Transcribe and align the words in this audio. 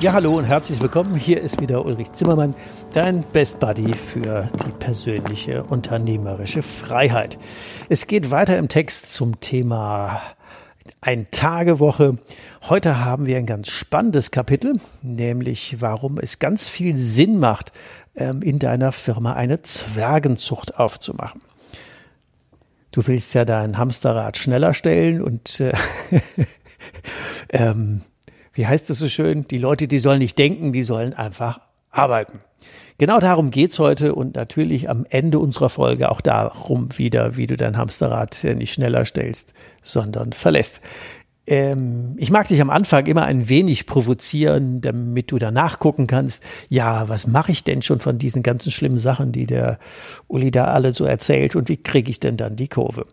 Ja, 0.00 0.12
hallo 0.12 0.38
und 0.38 0.44
herzlich 0.44 0.80
willkommen. 0.80 1.16
Hier 1.16 1.42
ist 1.42 1.60
wieder 1.60 1.84
Ulrich 1.84 2.12
Zimmermann, 2.12 2.54
dein 2.92 3.24
Best 3.32 3.58
Buddy 3.58 3.94
für 3.94 4.48
die 4.64 4.70
persönliche 4.70 5.64
unternehmerische 5.64 6.62
Freiheit. 6.62 7.36
Es 7.88 8.06
geht 8.06 8.30
weiter 8.30 8.56
im 8.58 8.68
Text 8.68 9.12
zum 9.12 9.40
Thema 9.40 10.22
Ein-Tage-Woche. 11.00 12.16
Heute 12.68 13.04
haben 13.04 13.26
wir 13.26 13.38
ein 13.38 13.46
ganz 13.46 13.70
spannendes 13.70 14.30
Kapitel, 14.30 14.74
nämlich 15.02 15.80
warum 15.80 16.20
es 16.20 16.38
ganz 16.38 16.68
viel 16.68 16.96
Sinn 16.96 17.40
macht, 17.40 17.72
ähm, 18.14 18.40
in 18.40 18.60
deiner 18.60 18.92
Firma 18.92 19.32
eine 19.32 19.62
Zwergenzucht 19.62 20.78
aufzumachen. 20.78 21.42
Du 22.92 23.04
willst 23.08 23.34
ja 23.34 23.44
dein 23.44 23.76
Hamsterrad 23.76 24.36
schneller 24.36 24.74
stellen 24.74 25.20
und 25.20 25.58
äh, 25.58 25.72
ähm, 27.48 28.02
wie 28.58 28.66
heißt 28.66 28.90
es 28.90 28.98
so 28.98 29.08
schön, 29.08 29.46
die 29.46 29.56
Leute, 29.56 29.86
die 29.86 30.00
sollen 30.00 30.18
nicht 30.18 30.36
denken, 30.36 30.72
die 30.72 30.82
sollen 30.82 31.14
einfach 31.14 31.60
arbeiten. 31.90 32.40
Genau 32.98 33.20
darum 33.20 33.52
geht's 33.52 33.78
heute 33.78 34.16
und 34.16 34.34
natürlich 34.34 34.90
am 34.90 35.06
Ende 35.08 35.38
unserer 35.38 35.68
Folge 35.68 36.10
auch 36.10 36.20
darum 36.20 36.88
wieder, 36.98 37.36
wie 37.36 37.46
du 37.46 37.56
dein 37.56 37.76
Hamsterrad 37.76 38.36
nicht 38.56 38.72
schneller 38.72 39.04
stellst, 39.04 39.54
sondern 39.84 40.32
verlässt. 40.32 40.80
Ähm, 41.46 42.16
ich 42.16 42.32
mag 42.32 42.48
dich 42.48 42.60
am 42.60 42.68
Anfang 42.68 43.06
immer 43.06 43.26
ein 43.26 43.48
wenig 43.48 43.86
provozieren, 43.86 44.80
damit 44.80 45.30
du 45.30 45.38
danach 45.38 45.78
gucken 45.78 46.08
kannst, 46.08 46.42
ja, 46.68 47.08
was 47.08 47.28
mache 47.28 47.52
ich 47.52 47.62
denn 47.62 47.80
schon 47.80 48.00
von 48.00 48.18
diesen 48.18 48.42
ganzen 48.42 48.72
schlimmen 48.72 48.98
Sachen, 48.98 49.30
die 49.30 49.46
der 49.46 49.78
Uli 50.26 50.50
da 50.50 50.64
alle 50.64 50.92
so 50.94 51.04
erzählt 51.04 51.54
und 51.54 51.68
wie 51.68 51.76
kriege 51.76 52.10
ich 52.10 52.18
denn 52.18 52.36
dann 52.36 52.56
die 52.56 52.68
Kurve? 52.68 53.06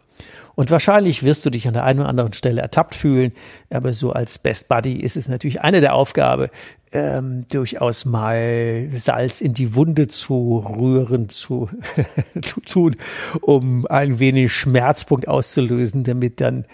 Und 0.55 0.71
wahrscheinlich 0.71 1.23
wirst 1.23 1.45
du 1.45 1.49
dich 1.49 1.67
an 1.67 1.73
der 1.73 1.83
einen 1.83 1.99
oder 1.99 2.09
anderen 2.09 2.33
Stelle 2.33 2.61
ertappt 2.61 2.95
fühlen, 2.95 3.33
aber 3.69 3.93
so 3.93 4.11
als 4.11 4.39
Best 4.39 4.67
Buddy 4.67 4.99
ist 4.99 5.17
es 5.17 5.27
natürlich 5.27 5.61
eine 5.61 5.81
der 5.81 5.93
Aufgabe, 5.93 6.49
ähm, 6.91 7.45
durchaus 7.49 8.05
mal 8.05 8.89
Salz 8.93 9.41
in 9.41 9.53
die 9.53 9.75
Wunde 9.75 10.07
zu 10.07 10.59
rühren, 10.59 11.29
zu, 11.29 11.67
zu 12.41 12.61
tun, 12.61 12.95
um 13.41 13.85
ein 13.87 14.19
wenig 14.19 14.53
Schmerzpunkt 14.53 15.27
auszulösen, 15.27 16.03
damit 16.03 16.39
dann 16.39 16.65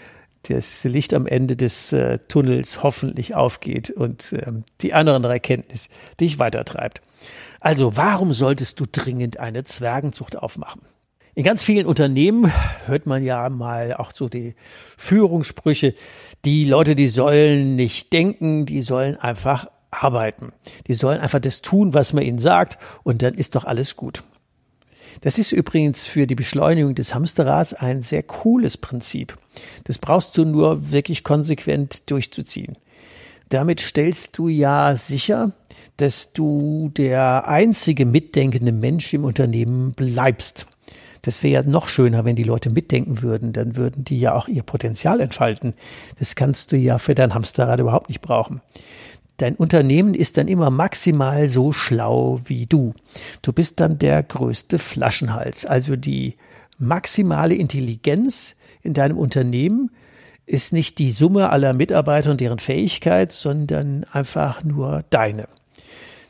das 0.47 0.83
Licht 0.83 1.13
am 1.13 1.27
Ende 1.27 1.55
des 1.55 1.93
äh, 1.93 2.19
Tunnels 2.27 2.83
hoffentlich 2.83 3.35
aufgeht 3.35 3.91
und 3.91 4.33
ähm, 4.33 4.63
die 4.81 4.93
anderen 4.93 5.23
Erkenntnis 5.23 5.89
dich 6.19 6.39
weitertreibt. 6.39 7.01
Also 7.59 7.95
warum 7.95 8.33
solltest 8.33 8.79
du 8.79 8.85
dringend 8.91 9.39
eine 9.39 9.63
Zwergenzucht 9.63 10.37
aufmachen? 10.37 10.81
In 11.33 11.43
ganz 11.43 11.63
vielen 11.63 11.85
Unternehmen 11.85 12.51
hört 12.85 13.05
man 13.05 13.23
ja 13.23 13.47
mal 13.49 13.93
auch 13.93 14.11
so 14.13 14.27
die 14.27 14.53
Führungssprüche, 14.97 15.95
die 16.43 16.65
Leute, 16.65 16.95
die 16.95 17.07
sollen 17.07 17.77
nicht 17.77 18.11
denken, 18.11 18.65
die 18.65 18.81
sollen 18.81 19.15
einfach 19.15 19.67
arbeiten. 19.91 20.51
Die 20.87 20.93
sollen 20.93 21.21
einfach 21.21 21.39
das 21.39 21.61
tun, 21.61 21.93
was 21.93 22.11
man 22.11 22.23
ihnen 22.23 22.39
sagt 22.39 22.77
und 23.03 23.21
dann 23.21 23.33
ist 23.33 23.55
doch 23.55 23.63
alles 23.63 23.95
gut. 23.95 24.23
Das 25.21 25.37
ist 25.37 25.51
übrigens 25.51 26.05
für 26.05 26.27
die 26.27 26.35
Beschleunigung 26.35 26.95
des 26.95 27.13
Hamsterrads 27.13 27.75
ein 27.75 28.01
sehr 28.01 28.23
cooles 28.23 28.77
Prinzip. 28.77 29.37
Das 29.85 29.99
brauchst 29.99 30.37
du 30.37 30.45
nur 30.45 30.91
wirklich 30.91 31.23
konsequent 31.23 32.09
durchzuziehen. 32.09 32.77
Damit 33.49 33.81
stellst 33.81 34.37
du 34.37 34.47
ja 34.47 34.95
sicher, 34.95 35.53
dass 35.97 36.33
du 36.33 36.89
der 36.97 37.47
einzige 37.47 38.05
mitdenkende 38.05 38.71
Mensch 38.71 39.13
im 39.13 39.25
Unternehmen 39.25 39.91
bleibst. 39.91 40.67
Das 41.21 41.43
wäre 41.43 41.63
ja 41.63 41.69
noch 41.69 41.87
schöner, 41.87 42.25
wenn 42.25 42.35
die 42.35 42.43
Leute 42.43 42.71
mitdenken 42.71 43.21
würden. 43.21 43.53
Dann 43.53 43.75
würden 43.75 44.03
die 44.03 44.19
ja 44.19 44.33
auch 44.33 44.47
ihr 44.47 44.63
Potenzial 44.63 45.21
entfalten. 45.21 45.73
Das 46.19 46.35
kannst 46.35 46.71
du 46.71 46.77
ja 46.77 46.97
für 46.97 47.15
dein 47.15 47.33
Hamsterrad 47.33 47.79
überhaupt 47.79 48.09
nicht 48.09 48.21
brauchen. 48.21 48.61
Dein 49.37 49.55
Unternehmen 49.55 50.13
ist 50.13 50.37
dann 50.37 50.47
immer 50.47 50.69
maximal 50.69 51.49
so 51.49 51.71
schlau 51.71 52.39
wie 52.45 52.67
du. 52.67 52.93
Du 53.41 53.53
bist 53.53 53.79
dann 53.79 53.97
der 53.97 54.21
größte 54.21 54.77
Flaschenhals. 54.77 55.65
Also 55.65 55.95
die 55.95 56.35
maximale 56.77 57.55
Intelligenz 57.55 58.55
in 58.81 58.93
deinem 58.93 59.17
Unternehmen 59.17 59.91
ist 60.45 60.73
nicht 60.73 60.99
die 60.99 61.11
Summe 61.11 61.49
aller 61.49 61.73
Mitarbeiter 61.73 62.31
und 62.31 62.41
deren 62.41 62.59
Fähigkeit, 62.59 63.31
sondern 63.31 64.03
einfach 64.11 64.63
nur 64.63 65.05
deine. 65.09 65.47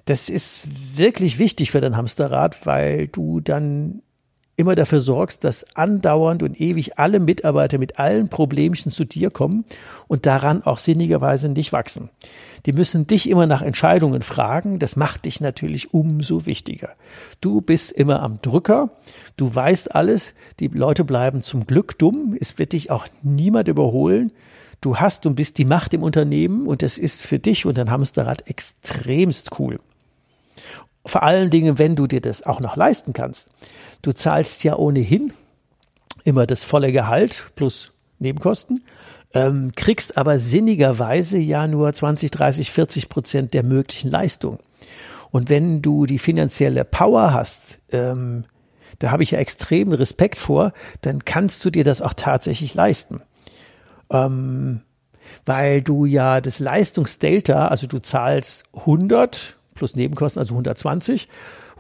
Das 0.06 0.30
ist 0.30 0.98
wirklich 0.98 1.40
wichtig 1.40 1.72
für 1.72 1.82
dein 1.82 1.98
Hamsterrad, 1.98 2.66
weil 2.66 3.08
du 3.08 3.40
dann 3.40 4.02
immer 4.62 4.76
dafür 4.76 5.00
sorgst, 5.00 5.44
dass 5.44 5.66
andauernd 5.76 6.44
und 6.44 6.62
ewig 6.62 6.98
alle 7.00 7.20
Mitarbeiter 7.20 7.80
mit 7.80 8.00
allen 8.00 8.30
Problemchen 8.30 8.92
zu 8.92 9.04
dir 9.04 9.32
kommen 9.32 9.66
und 10.08 10.26
daran 10.26 10.64
auch 10.64 10.80
sinnigerweise 10.80 11.50
nicht 11.50 11.74
wachsen. 11.74 12.10
Die 12.68 12.74
müssen 12.74 13.08
dich 13.08 13.28
immer 13.28 13.48
nach 13.48 13.64
Entscheidungen 13.64 14.22
fragen. 14.22 14.78
Das 14.78 14.96
macht 14.96 15.26
dich 15.26 15.42
natürlich 15.42 15.94
umso 15.94 16.46
wichtiger. 16.46 16.90
Du 17.42 17.62
bist 17.62 17.92
immer 17.92 18.22
am 18.22 18.40
Drücker. 18.42 18.92
Du 19.36 19.54
weißt 19.54 19.96
alles. 19.96 20.36
Die 20.60 20.68
Leute 20.68 21.04
bleiben 21.04 21.42
zum 21.42 21.66
Glück 21.66 21.98
dumm. 21.98 22.38
Es 22.40 22.60
wird 22.60 22.74
dich 22.74 22.92
auch 22.92 23.08
niemand 23.24 23.68
überholen. 23.68 24.32
Du 24.80 24.98
hast 24.98 25.26
und 25.26 25.36
bist 25.36 25.58
die 25.58 25.66
Macht 25.66 25.94
im 25.94 26.04
Unternehmen 26.04 26.68
und 26.68 26.82
das 26.82 26.98
ist 26.98 27.22
für 27.22 27.40
dich 27.40 27.66
und 27.66 27.78
dein 27.78 27.92
Hamsterrad 27.92 28.48
extremst 28.48 29.60
cool. 29.60 29.78
Vor 31.06 31.24
allen 31.24 31.50
Dingen, 31.50 31.80
wenn 31.80 31.96
du 31.96 32.06
dir 32.06 32.22
das 32.22 32.44
auch 32.44 32.60
noch 32.60 32.76
leisten 32.76 33.14
kannst. 33.14 33.50
Du 34.02 34.12
zahlst 34.14 34.64
ja 34.64 34.76
ohnehin 34.78 35.34
immer 36.24 36.46
das 36.46 36.64
volle 36.64 36.92
Gehalt 36.92 37.52
plus 37.56 37.94
Nebenkosten, 38.20 38.84
ähm, 39.34 39.72
kriegst 39.76 40.18
aber 40.18 40.38
sinnigerweise 40.38 41.38
ja 41.38 41.68
nur 41.68 41.92
20, 41.92 42.32
30, 42.32 42.72
40 42.72 43.10
Prozent 43.10 43.54
der 43.54 43.64
möglichen 43.64 44.10
Leistung. 44.10 44.60
Und 45.32 45.50
wenn 45.50 45.82
du 45.82 46.06
die 46.06 46.20
finanzielle 46.20 46.84
Power 46.84 47.34
hast, 47.34 47.80
ähm, 47.92 48.44
da 49.00 49.12
habe 49.12 49.24
ich 49.24 49.32
ja 49.32 49.40
extremen 49.40 49.94
Respekt 49.94 50.38
vor, 50.38 50.74
dann 51.02 51.26
kannst 51.26 51.64
du 51.66 51.70
dir 51.70 51.84
das 51.84 52.02
auch 52.02 52.14
tatsächlich 52.14 52.76
leisten. 52.76 53.22
Ähm, 54.12 54.82
weil 55.46 55.82
du 55.82 56.06
ja 56.06 56.42
das 56.42 56.60
Leistungsdelta, 56.60 57.70
also 57.70 57.88
du 57.88 58.00
zahlst 58.00 58.66
100 58.76 59.56
plus 59.74 59.96
Nebenkosten, 59.96 60.40
also 60.40 60.54
120. 60.54 61.28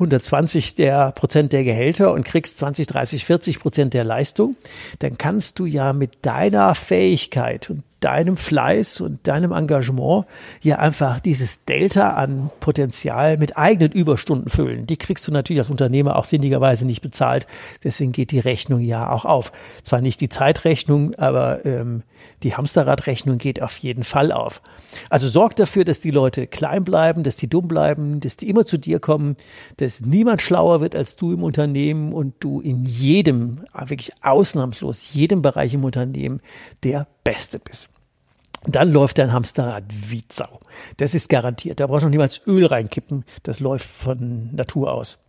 120 0.01 0.75
der 0.75 1.12
Prozent 1.12 1.53
der 1.53 1.63
Gehälter 1.63 2.13
und 2.13 2.25
kriegst 2.25 2.57
20, 2.57 2.88
30, 2.88 3.25
40 3.25 3.59
Prozent 3.59 3.94
der 3.94 4.03
Leistung, 4.03 4.56
dann 5.00 5.18
kannst 5.18 5.59
du 5.59 5.65
ja 5.65 5.94
mit 5.94 6.25
deiner 6.25 6.74
Fähigkeit 6.74 7.69
und 7.69 7.83
deinem 8.01 8.36
Fleiß 8.36 9.00
und 9.00 9.27
deinem 9.27 9.51
Engagement 9.51 10.25
ja 10.62 10.80
einfach 10.80 11.19
dieses 11.19 11.65
Delta 11.65 12.15
an 12.15 12.50
Potenzial 12.59 13.38
mit 13.38 13.57
eigenen 13.57 13.92
Überstunden 13.92 14.50
füllen. 14.50 14.88
Die 14.88 14.98
kriegst 14.98 15.27
du 15.27 15.31
natürlich 15.31 15.62
als 15.62 15.69
Unternehmer 15.69 16.15
auch 16.18 16.25
sinnigerweise 16.25 16.86
nicht 16.86 17.01
bezahlt. 17.01 17.48
Deswegen 17.83 18.12
geht 18.12 18.31
die 18.31 18.39
Rechnung 18.39 18.81
ja 18.81 19.09
auch 19.09 19.25
auf. 19.25 19.51
Zwar 19.83 20.01
nicht 20.01 20.19
die 20.19 20.30
Zeitrechnung, 20.30 21.15
aber 21.15 21.63
ähm, 21.63 22.01
die 22.44 22.56
Hamsterradrechnung 22.56 23.38
geht 23.38 23.62
auf 23.62 23.77
jeden 23.77 24.03
Fall 24.03 24.31
auf. 24.31 24.62
Also 25.09 25.27
sorg 25.27 25.56
dafür, 25.56 25.86
dass 25.86 26.00
die 26.00 26.12
Leute 26.12 26.48
klein 26.48 26.83
bleiben, 26.83 27.21
dass 27.24 27.38
die 27.38 27.48
dumm 27.48 27.68
bleiben, 27.68 28.19
dass 28.19 28.36
die 28.36 28.50
immer 28.50 28.65
zu 28.65 28.77
dir 28.77 29.00
kommen, 29.00 29.38
dass 29.77 30.01
niemand 30.01 30.42
schlauer 30.42 30.81
wird 30.81 30.95
als 30.95 31.15
du 31.15 31.33
im 31.33 31.44
Unternehmen 31.44 32.13
und 32.13 32.33
du 32.39 32.62
in 32.62 32.83
jedem, 32.83 33.59
wirklich 33.86 34.12
ausnahmslos, 34.24 35.13
jedem 35.13 35.44
Bereich 35.44 35.75
im 35.75 35.83
Unternehmen 35.83 36.42
der 36.83 37.07
Beste 37.23 37.59
bist 37.59 37.89
dann 38.65 38.91
läuft 38.91 39.18
dein 39.18 39.33
Hamsterrad 39.33 39.83
wie 39.89 40.23
Sau. 40.29 40.59
Das 40.97 41.15
ist 41.15 41.29
garantiert. 41.29 41.79
Da 41.79 41.88
brauchst 41.88 42.03
du 42.03 42.07
noch 42.07 42.12
niemals 42.12 42.41
Öl 42.45 42.65
reinkippen. 42.65 43.25
Das 43.44 43.59
läuft 43.59 43.88
von 43.88 44.53
Natur 44.53 44.94
aus. 44.94 45.19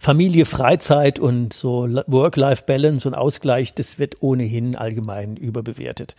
Familie, 0.00 0.44
Freizeit 0.44 1.18
und 1.18 1.52
so 1.52 1.86
Work-Life-Balance 2.06 3.06
und 3.06 3.14
Ausgleich, 3.14 3.74
das 3.74 3.98
wird 3.98 4.22
ohnehin 4.22 4.76
allgemein 4.76 5.36
überbewertet. 5.36 6.16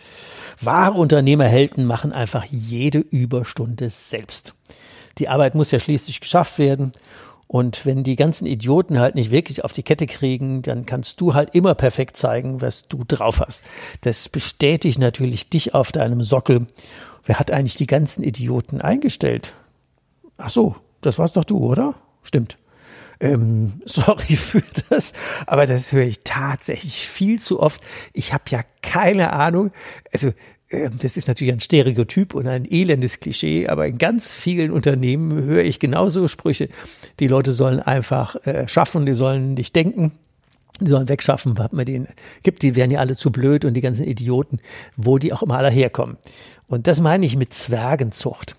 Wahre 0.62 0.98
Unternehmerhelden 0.98 1.86
machen 1.86 2.14
einfach 2.14 2.46
jede 2.46 3.00
Überstunde 3.00 3.90
selbst. 3.90 4.56
Die 5.18 5.28
Arbeit 5.28 5.56
muss 5.56 5.72
ja 5.72 5.80
schließlich 5.80 6.22
geschafft 6.22 6.58
werden. 6.58 6.94
Und 7.52 7.84
wenn 7.88 8.04
die 8.04 8.16
ganzen 8.16 8.46
Idioten 8.46 9.00
halt 9.00 9.16
nicht 9.16 9.32
wirklich 9.32 9.64
auf 9.64 9.74
die 9.74 9.82
Kette 9.82 10.06
kriegen, 10.06 10.62
dann 10.62 10.86
kannst 10.86 11.20
du 11.20 11.34
halt 11.34 11.56
immer 11.56 11.74
perfekt 11.74 12.16
zeigen, 12.16 12.62
was 12.62 12.88
du 12.88 13.04
drauf 13.08 13.40
hast. 13.40 13.66
Das 14.02 14.30
bestätigt 14.30 15.00
natürlich 15.00 15.50
dich 15.50 15.74
auf 15.74 15.92
deinem 15.92 16.22
Sockel. 16.22 16.68
Wer 17.26 17.40
hat 17.40 17.50
eigentlich 17.50 17.74
die 17.74 17.88
ganzen 17.88 18.22
Idioten 18.22 18.82
eingestellt? 18.82 19.56
Ach 20.38 20.52
so, 20.52 20.76
das 21.02 21.18
war's 21.18 21.34
doch 21.34 21.44
du, 21.44 21.58
oder? 21.58 21.96
Stimmt. 22.22 22.60
Ähm, 23.20 23.82
sorry 23.86 24.36
für 24.36 24.62
das, 24.92 25.14
aber 25.48 25.66
das 25.66 25.92
höre 25.92 26.06
ich 26.06 26.24
tatsächlich 26.24 27.08
viel 27.08 27.40
zu 27.40 27.60
oft. 27.60 27.82
Ich 28.14 28.32
habe 28.32 28.44
ja 28.50 28.62
keine 28.84 29.34
Ahnung. 29.34 29.72
Also 30.14 30.34
das 30.70 31.18
ist 31.18 31.28
natürlich 31.28 31.54
ein 31.54 31.60
Stereotyp 31.60 32.36
und 32.36 32.48
ein 32.48 32.66
elendes 32.70 33.20
Klischee, 33.20 33.68
aber 33.68 33.88
in 33.88 33.98
ganz 33.98 34.36
vielen 34.36 34.72
Unternehmen 34.72 35.44
höre 35.44 35.64
ich 35.64 35.80
genauso 35.80 36.28
Sprüche. 36.28 36.70
Die 37.20 37.28
Leute 37.28 37.54
sollen 37.54 37.80
einfach 37.80 38.36
äh, 38.46 38.68
schaffen, 38.68 39.06
die 39.06 39.16
sollen 39.16 39.56
nicht 39.56 39.76
denken. 39.76 40.12
Die 40.80 40.90
sollen 40.90 41.10
wegschaffen, 41.10 41.58
was 41.58 41.72
man 41.72 41.86
denen 41.86 42.08
gibt. 42.44 42.62
Die 42.62 42.76
wären 42.76 42.92
ja 42.92 43.00
alle 43.00 43.16
zu 43.16 43.32
blöd 43.32 43.66
und 43.66 43.74
die 43.74 43.82
ganzen 43.82 44.06
Idioten, 44.06 44.60
wo 44.96 45.18
die 45.18 45.34
auch 45.34 45.42
immer 45.42 45.58
alle 45.58 45.72
herkommen. 45.72 46.18
Und 46.68 46.88
das 46.88 47.02
meine 47.02 47.26
ich 47.26 47.36
mit 47.36 47.52
Zwergenzucht. 47.54 48.56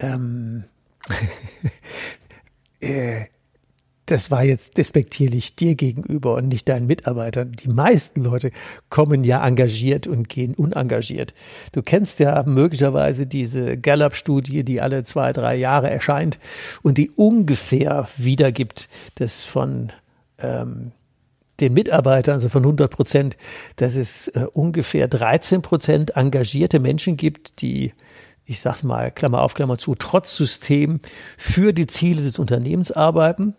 Ähm, 0.00 0.64
äh, 2.80 3.26
das 4.12 4.30
war 4.30 4.44
jetzt 4.44 4.76
despektierlich 4.76 5.56
dir 5.56 5.74
gegenüber 5.74 6.34
und 6.34 6.48
nicht 6.48 6.68
deinen 6.68 6.86
Mitarbeitern. 6.86 7.52
Die 7.52 7.68
meisten 7.68 8.22
Leute 8.22 8.50
kommen 8.90 9.24
ja 9.24 9.44
engagiert 9.46 10.06
und 10.06 10.28
gehen 10.28 10.54
unengagiert. 10.54 11.32
Du 11.72 11.80
kennst 11.80 12.20
ja 12.20 12.42
möglicherweise 12.42 13.26
diese 13.26 13.78
Gallup-Studie, 13.78 14.64
die 14.64 14.82
alle 14.82 15.02
zwei, 15.04 15.32
drei 15.32 15.54
Jahre 15.54 15.88
erscheint 15.88 16.38
und 16.82 16.98
die 16.98 17.10
ungefähr 17.10 18.06
wiedergibt, 18.18 18.90
dass 19.14 19.44
von 19.44 19.92
ähm, 20.38 20.92
den 21.60 21.72
Mitarbeitern, 21.72 22.34
also 22.34 22.50
von 22.50 22.64
100 22.64 22.90
Prozent, 22.90 23.38
dass 23.76 23.96
es 23.96 24.28
äh, 24.28 24.46
ungefähr 24.52 25.08
13 25.08 25.62
Prozent 25.62 26.16
engagierte 26.16 26.80
Menschen 26.80 27.16
gibt, 27.16 27.62
die 27.62 27.94
ich 28.44 28.60
sag's 28.60 28.82
mal, 28.82 29.10
Klammer 29.12 29.40
auf, 29.40 29.54
Klammer 29.54 29.78
zu, 29.78 29.94
trotz 29.94 30.36
System 30.36 30.98
für 31.38 31.72
die 31.72 31.86
Ziele 31.86 32.22
des 32.22 32.40
Unternehmens 32.40 32.90
arbeiten 32.92 33.54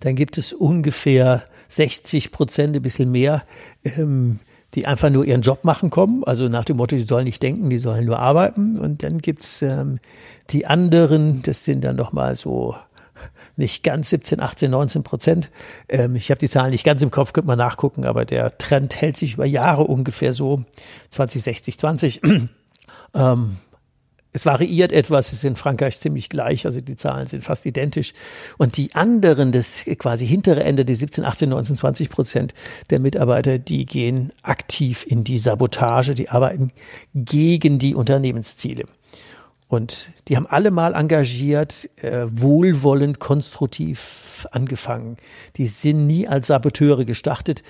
dann 0.00 0.14
gibt 0.14 0.38
es 0.38 0.52
ungefähr 0.52 1.44
60 1.68 2.32
Prozent, 2.32 2.76
ein 2.76 2.82
bisschen 2.82 3.10
mehr, 3.10 3.42
ähm, 3.84 4.38
die 4.74 4.86
einfach 4.86 5.10
nur 5.10 5.24
ihren 5.24 5.42
Job 5.42 5.64
machen 5.64 5.90
kommen. 5.90 6.22
Also 6.24 6.48
nach 6.48 6.64
dem 6.64 6.76
Motto, 6.76 6.96
die 6.96 7.02
sollen 7.02 7.24
nicht 7.24 7.42
denken, 7.42 7.70
die 7.70 7.78
sollen 7.78 8.04
nur 8.04 8.18
arbeiten. 8.18 8.78
Und 8.78 9.02
dann 9.02 9.18
gibt's 9.18 9.62
ähm, 9.62 9.98
die 10.50 10.66
anderen, 10.66 11.42
das 11.42 11.64
sind 11.64 11.82
dann 11.82 11.96
nochmal 11.96 12.34
so 12.36 12.74
nicht 13.56 13.82
ganz 13.82 14.10
17, 14.10 14.40
18, 14.40 14.70
19 14.70 15.02
Prozent. 15.02 15.50
Ähm, 15.88 16.14
ich 16.14 16.30
habe 16.30 16.38
die 16.38 16.48
Zahlen 16.48 16.70
nicht 16.70 16.84
ganz 16.84 17.02
im 17.02 17.10
Kopf, 17.10 17.32
könnte 17.32 17.48
man 17.48 17.58
nachgucken, 17.58 18.04
aber 18.04 18.24
der 18.24 18.58
Trend 18.58 19.00
hält 19.00 19.16
sich 19.16 19.34
über 19.34 19.46
Jahre 19.46 19.84
ungefähr 19.84 20.32
so 20.32 20.64
20, 21.10 21.42
60, 21.42 21.78
20. 21.78 22.20
ähm, 23.14 23.56
es 24.36 24.44
variiert 24.44 24.92
etwas, 24.92 25.28
es 25.28 25.32
ist 25.38 25.44
in 25.44 25.56
Frankreich 25.56 25.98
ziemlich 25.98 26.28
gleich, 26.28 26.66
also 26.66 26.82
die 26.82 26.94
Zahlen 26.94 27.26
sind 27.26 27.42
fast 27.42 27.64
identisch. 27.64 28.12
Und 28.58 28.76
die 28.76 28.94
anderen, 28.94 29.50
das 29.50 29.86
quasi 29.98 30.26
hintere 30.26 30.62
Ende, 30.62 30.84
die 30.84 30.94
17, 30.94 31.24
18, 31.24 31.48
19, 31.48 31.76
20 31.76 32.10
Prozent 32.10 32.54
der 32.90 33.00
Mitarbeiter, 33.00 33.58
die 33.58 33.86
gehen 33.86 34.32
aktiv 34.42 35.06
in 35.08 35.24
die 35.24 35.38
Sabotage, 35.38 36.14
die 36.14 36.28
arbeiten 36.28 36.70
gegen 37.14 37.78
die 37.78 37.94
Unternehmensziele. 37.94 38.84
Und 39.68 40.10
die 40.28 40.36
haben 40.36 40.46
alle 40.46 40.70
mal 40.70 40.94
engagiert, 40.94 41.88
äh, 41.96 42.26
wohlwollend, 42.28 43.18
konstruktiv 43.18 44.46
angefangen. 44.52 45.16
Die 45.56 45.66
sind 45.66 46.06
nie 46.06 46.28
als 46.28 46.48
Saboteure 46.48 47.06
gestartet. 47.06 47.62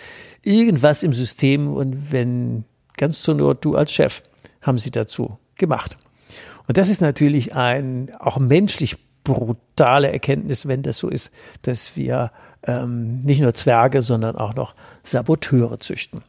Irgendwas 0.42 1.04
im 1.04 1.12
System 1.12 1.72
und 1.72 2.10
wenn 2.10 2.64
ganz 2.96 3.22
zur 3.22 3.36
Not 3.36 3.64
du 3.64 3.76
als 3.76 3.92
Chef 3.92 4.20
haben 4.62 4.78
sie 4.78 4.90
dazu 4.90 5.38
gemacht. 5.54 5.96
Und 6.66 6.76
das 6.76 6.88
ist 6.88 7.00
natürlich 7.00 7.54
ein 7.54 8.10
auch 8.18 8.38
menschlich 8.38 8.96
brutale 9.24 10.12
Erkenntnis, 10.12 10.66
wenn 10.66 10.82
das 10.82 10.98
so 10.98 11.08
ist, 11.08 11.32
dass 11.62 11.96
wir 11.96 12.30
ähm, 12.64 13.20
nicht 13.20 13.40
nur 13.40 13.54
Zwerge, 13.54 14.02
sondern 14.02 14.36
auch 14.36 14.54
noch 14.54 14.74
Saboteure 15.02 15.78
züchten. 15.80 16.22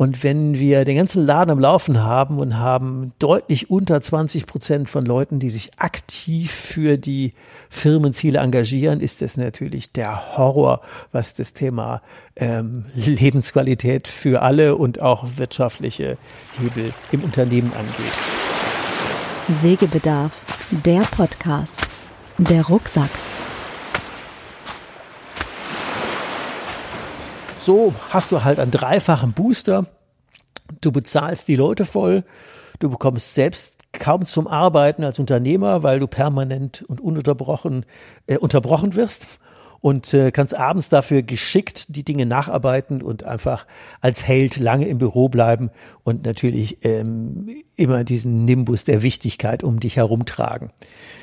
Und 0.00 0.24
wenn 0.24 0.58
wir 0.58 0.86
den 0.86 0.96
ganzen 0.96 1.26
Laden 1.26 1.50
am 1.50 1.58
Laufen 1.58 2.02
haben 2.02 2.38
und 2.38 2.56
haben 2.56 3.12
deutlich 3.18 3.68
unter 3.68 4.00
20 4.00 4.46
Prozent 4.46 4.88
von 4.88 5.04
Leuten, 5.04 5.40
die 5.40 5.50
sich 5.50 5.78
aktiv 5.78 6.50
für 6.50 6.96
die 6.96 7.34
Firmenziele 7.68 8.38
engagieren, 8.38 9.00
ist 9.00 9.20
das 9.20 9.36
natürlich 9.36 9.92
der 9.92 10.38
Horror, 10.38 10.80
was 11.12 11.34
das 11.34 11.52
Thema 11.52 12.00
ähm, 12.36 12.86
Lebensqualität 12.94 14.08
für 14.08 14.40
alle 14.40 14.76
und 14.76 15.02
auch 15.02 15.36
wirtschaftliche 15.36 16.16
Hebel 16.58 16.94
im 17.12 17.22
Unternehmen 17.22 17.72
angeht. 17.74 18.49
Wegebedarf, 19.62 20.40
der 20.70 21.00
Podcast. 21.00 21.80
Der 22.38 22.64
Rucksack. 22.66 23.10
So 27.58 27.92
hast 28.10 28.30
du 28.30 28.44
halt 28.44 28.60
einen 28.60 28.70
dreifachen 28.70 29.32
Booster. 29.32 29.86
Du 30.80 30.92
bezahlst 30.92 31.48
die 31.48 31.56
Leute 31.56 31.84
voll. 31.84 32.24
Du 32.78 32.90
bekommst 32.90 33.34
selbst 33.34 33.76
kaum 33.92 34.24
zum 34.24 34.46
Arbeiten 34.46 35.02
als 35.02 35.18
Unternehmer, 35.18 35.82
weil 35.82 35.98
du 35.98 36.06
permanent 36.06 36.84
und 36.86 37.00
ununterbrochen 37.00 37.84
äh, 38.28 38.38
unterbrochen 38.38 38.94
wirst 38.94 39.40
und 39.80 40.12
äh, 40.12 40.30
kannst 40.30 40.56
abends 40.56 40.88
dafür 40.88 41.22
geschickt 41.22 41.96
die 41.96 42.04
Dinge 42.04 42.26
nacharbeiten 42.26 43.02
und 43.02 43.24
einfach 43.24 43.66
als 44.00 44.26
Held 44.26 44.58
lange 44.58 44.86
im 44.88 44.98
Büro 44.98 45.28
bleiben 45.28 45.70
und 46.04 46.24
natürlich 46.24 46.78
ähm, 46.82 47.48
immer 47.76 48.04
diesen 48.04 48.34
Nimbus 48.36 48.84
der 48.84 49.02
Wichtigkeit 49.02 49.62
um 49.62 49.80
dich 49.80 49.96
herumtragen. 49.96 50.70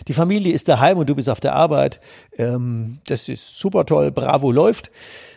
Die 0.07 0.13
Familie 0.13 0.53
ist 0.53 0.67
daheim 0.67 0.97
und 0.97 1.09
du 1.09 1.15
bist 1.15 1.29
auf 1.29 1.39
der 1.39 1.53
Arbeit. 1.53 2.01
Ähm, 2.37 2.99
das 3.05 3.29
ist 3.29 3.59
super 3.59 3.85
toll, 3.85 4.11
bravo 4.11 4.51
läuft. 4.51 4.91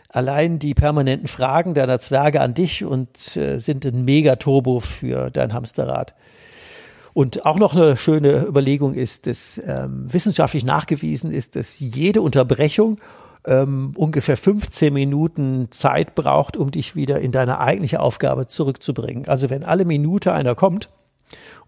Allein 0.09 0.59
die 0.59 0.75
permanenten 0.75 1.29
Fragen 1.29 1.75
deiner 1.75 2.01
Zwerge 2.01 2.41
an 2.41 2.55
dich 2.55 2.85
und 2.85 3.37
äh, 3.37 3.59
sind 3.59 3.87
ein 3.87 4.05
Megaturbo 4.05 4.81
für 4.81 5.31
dein 5.31 5.53
Hamsterrad. 5.53 6.15
Und 7.13 7.45
auch 7.47 7.59
noch 7.59 7.75
eine 7.75 7.97
schöne 7.97 8.47
Überlegung 8.47 8.95
ist, 8.95 9.27
dass 9.27 9.61
ähm, 9.65 10.13
wissenschaftlich 10.13 10.65
nachgewiesen 10.65 11.33
ist, 11.33 11.57
dass 11.57 11.81
jede 11.81 12.23
Unterbrechung 12.23 12.99
ähm, 13.45 13.93
ungefähr 13.97 14.37
15 14.37 14.93
Minuten 14.93 15.69
Zeit 15.71 16.15
braucht, 16.15 16.57
um 16.57 16.71
dich 16.71 16.95
wieder 16.95 17.21
in 17.21 17.33
deine 17.33 17.59
eigentliche 17.59 18.01
Aufgabe 18.01 18.47
zurückzubringen. 18.47 19.29
Also 19.29 19.51
wenn 19.51 19.65
alle 19.65 19.85
Minute 19.85 20.33
einer 20.33 20.55
kommt 20.55 20.89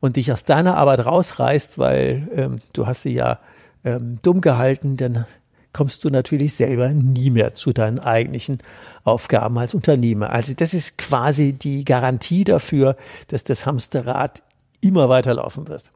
und 0.00 0.16
dich 0.16 0.32
aus 0.32 0.44
deiner 0.44 0.76
Arbeit 0.76 1.04
rausreißt, 1.06 1.78
weil 1.78 2.28
ähm, 2.34 2.56
du 2.72 2.86
hast 2.86 3.02
sie 3.02 3.14
ja 3.14 3.38
ähm, 3.84 4.18
dumm 4.22 4.40
gehalten, 4.40 4.96
dann 4.96 5.26
kommst 5.72 6.04
du 6.04 6.10
natürlich 6.10 6.54
selber 6.54 6.90
nie 6.90 7.30
mehr 7.30 7.54
zu 7.54 7.72
deinen 7.72 7.98
eigentlichen 7.98 8.58
Aufgaben 9.04 9.58
als 9.58 9.74
Unternehmer. 9.74 10.30
Also 10.30 10.52
das 10.54 10.74
ist 10.74 10.98
quasi 10.98 11.54
die 11.54 11.84
Garantie 11.84 12.44
dafür, 12.44 12.96
dass 13.28 13.44
das 13.44 13.64
Hamsterrad 13.64 14.42
immer 14.82 15.08
weiterlaufen 15.08 15.68
wirst. 15.68 15.90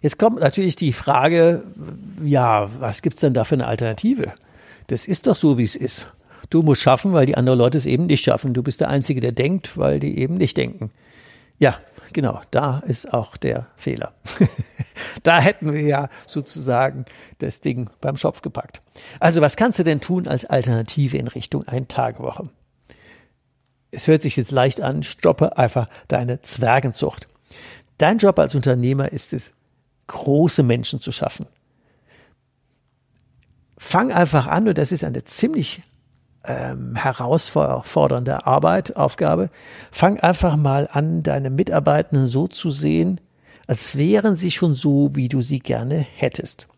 Jetzt 0.00 0.18
kommt 0.18 0.40
natürlich 0.40 0.74
die 0.74 0.92
Frage, 0.92 1.62
ja, 2.22 2.68
was 2.80 3.02
gibt's 3.02 3.20
denn 3.20 3.34
da 3.34 3.44
für 3.44 3.54
eine 3.54 3.66
Alternative? 3.66 4.32
Das 4.88 5.06
ist 5.06 5.26
doch 5.26 5.36
so, 5.36 5.58
wie 5.58 5.62
es 5.62 5.76
ist. 5.76 6.08
Du 6.50 6.62
musst 6.62 6.82
schaffen, 6.82 7.12
weil 7.12 7.26
die 7.26 7.36
anderen 7.36 7.58
Leute 7.58 7.78
es 7.78 7.86
eben 7.86 8.06
nicht 8.06 8.24
schaffen. 8.24 8.52
Du 8.52 8.62
bist 8.62 8.80
der 8.80 8.88
Einzige, 8.88 9.20
der 9.20 9.32
denkt, 9.32 9.78
weil 9.78 10.00
die 10.00 10.18
eben 10.18 10.36
nicht 10.36 10.56
denken. 10.56 10.90
Ja, 11.58 11.78
genau, 12.12 12.40
da 12.50 12.80
ist 12.80 13.14
auch 13.14 13.36
der 13.36 13.68
Fehler. 13.76 14.12
da 15.22 15.40
hätten 15.40 15.72
wir 15.72 15.80
ja 15.82 16.08
sozusagen 16.26 17.04
das 17.38 17.60
Ding 17.60 17.88
beim 18.00 18.16
Schopf 18.16 18.42
gepackt. 18.42 18.82
Also 19.20 19.40
was 19.40 19.56
kannst 19.56 19.78
du 19.78 19.84
denn 19.84 20.00
tun 20.00 20.26
als 20.26 20.44
Alternative 20.44 21.16
in 21.16 21.28
Richtung 21.28 21.62
Ein-Tage-Woche? 21.66 22.48
Es 23.92 24.08
hört 24.08 24.22
sich 24.22 24.36
jetzt 24.36 24.50
leicht 24.50 24.80
an, 24.80 25.04
stoppe 25.04 25.56
einfach 25.58 25.86
deine 26.08 26.42
Zwergenzucht. 26.42 27.28
Dein 27.98 28.18
Job 28.18 28.38
als 28.38 28.54
Unternehmer 28.54 29.12
ist 29.12 29.32
es, 29.32 29.54
große 30.06 30.62
Menschen 30.62 31.00
zu 31.00 31.12
schaffen. 31.12 31.46
Fang 33.78 34.12
einfach 34.12 34.46
an, 34.46 34.68
und 34.68 34.78
das 34.78 34.92
ist 34.92 35.04
eine 35.04 35.24
ziemlich 35.24 35.82
ähm, 36.44 36.96
herausfordernde 36.96 38.46
Arbeit, 38.46 38.96
Aufgabe. 38.96 39.50
Fang 39.90 40.20
einfach 40.20 40.56
mal 40.56 40.88
an, 40.90 41.22
deine 41.22 41.50
Mitarbeitenden 41.50 42.26
so 42.26 42.48
zu 42.48 42.70
sehen, 42.70 43.20
als 43.66 43.96
wären 43.96 44.34
sie 44.34 44.50
schon 44.50 44.74
so, 44.74 45.10
wie 45.14 45.28
du 45.28 45.42
sie 45.42 45.60
gerne 45.60 45.98
hättest. 45.98 46.68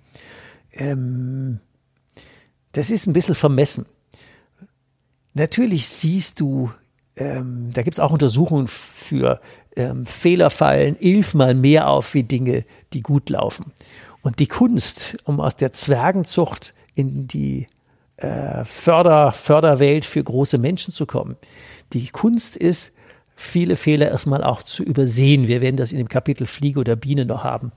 Ähm, 0.72 1.60
das 2.72 2.90
ist 2.90 3.06
ein 3.06 3.12
bisschen 3.12 3.34
vermessen. 3.34 3.86
Natürlich 5.32 5.88
siehst 5.88 6.40
du, 6.40 6.70
ähm, 7.16 7.70
da 7.72 7.82
gibt 7.82 7.94
es 7.94 8.00
auch 8.00 8.10
Untersuchungen 8.10 8.66
für 8.68 9.40
ähm, 9.76 10.04
Fehlerfallen, 10.04 11.00
elfmal 11.00 11.54
mehr 11.54 11.88
auf 11.88 12.14
wie 12.14 12.24
Dinge, 12.24 12.64
die 12.92 13.02
gut 13.02 13.30
laufen. 13.30 13.72
Und 14.22 14.38
die 14.38 14.46
Kunst, 14.46 15.16
um 15.24 15.40
aus 15.40 15.56
der 15.56 15.72
Zwergenzucht 15.72 16.74
in 16.94 17.28
die 17.28 17.66
äh, 18.16 18.64
Förder, 18.64 19.32
Förderwelt 19.32 20.04
für 20.04 20.22
große 20.22 20.58
Menschen 20.58 20.92
zu 20.92 21.06
kommen, 21.06 21.36
die 21.92 22.08
Kunst 22.08 22.56
ist, 22.56 22.92
viele 23.36 23.76
Fehler 23.76 24.08
erstmal 24.08 24.42
auch 24.42 24.62
zu 24.62 24.82
übersehen. 24.82 25.48
Wir 25.48 25.60
werden 25.60 25.76
das 25.76 25.92
in 25.92 25.98
dem 25.98 26.08
Kapitel 26.08 26.46
Fliege 26.46 26.80
oder 26.80 26.96
Biene 26.96 27.26
noch 27.26 27.44
haben. 27.44 27.72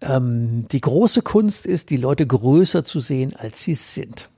Ähm, 0.00 0.64
die 0.70 0.80
große 0.80 1.22
Kunst 1.22 1.66
ist, 1.66 1.90
die 1.90 1.96
Leute 1.96 2.26
größer 2.26 2.84
zu 2.84 3.00
sehen, 3.00 3.34
als 3.36 3.62
sie 3.62 3.74
sind. 3.74 4.28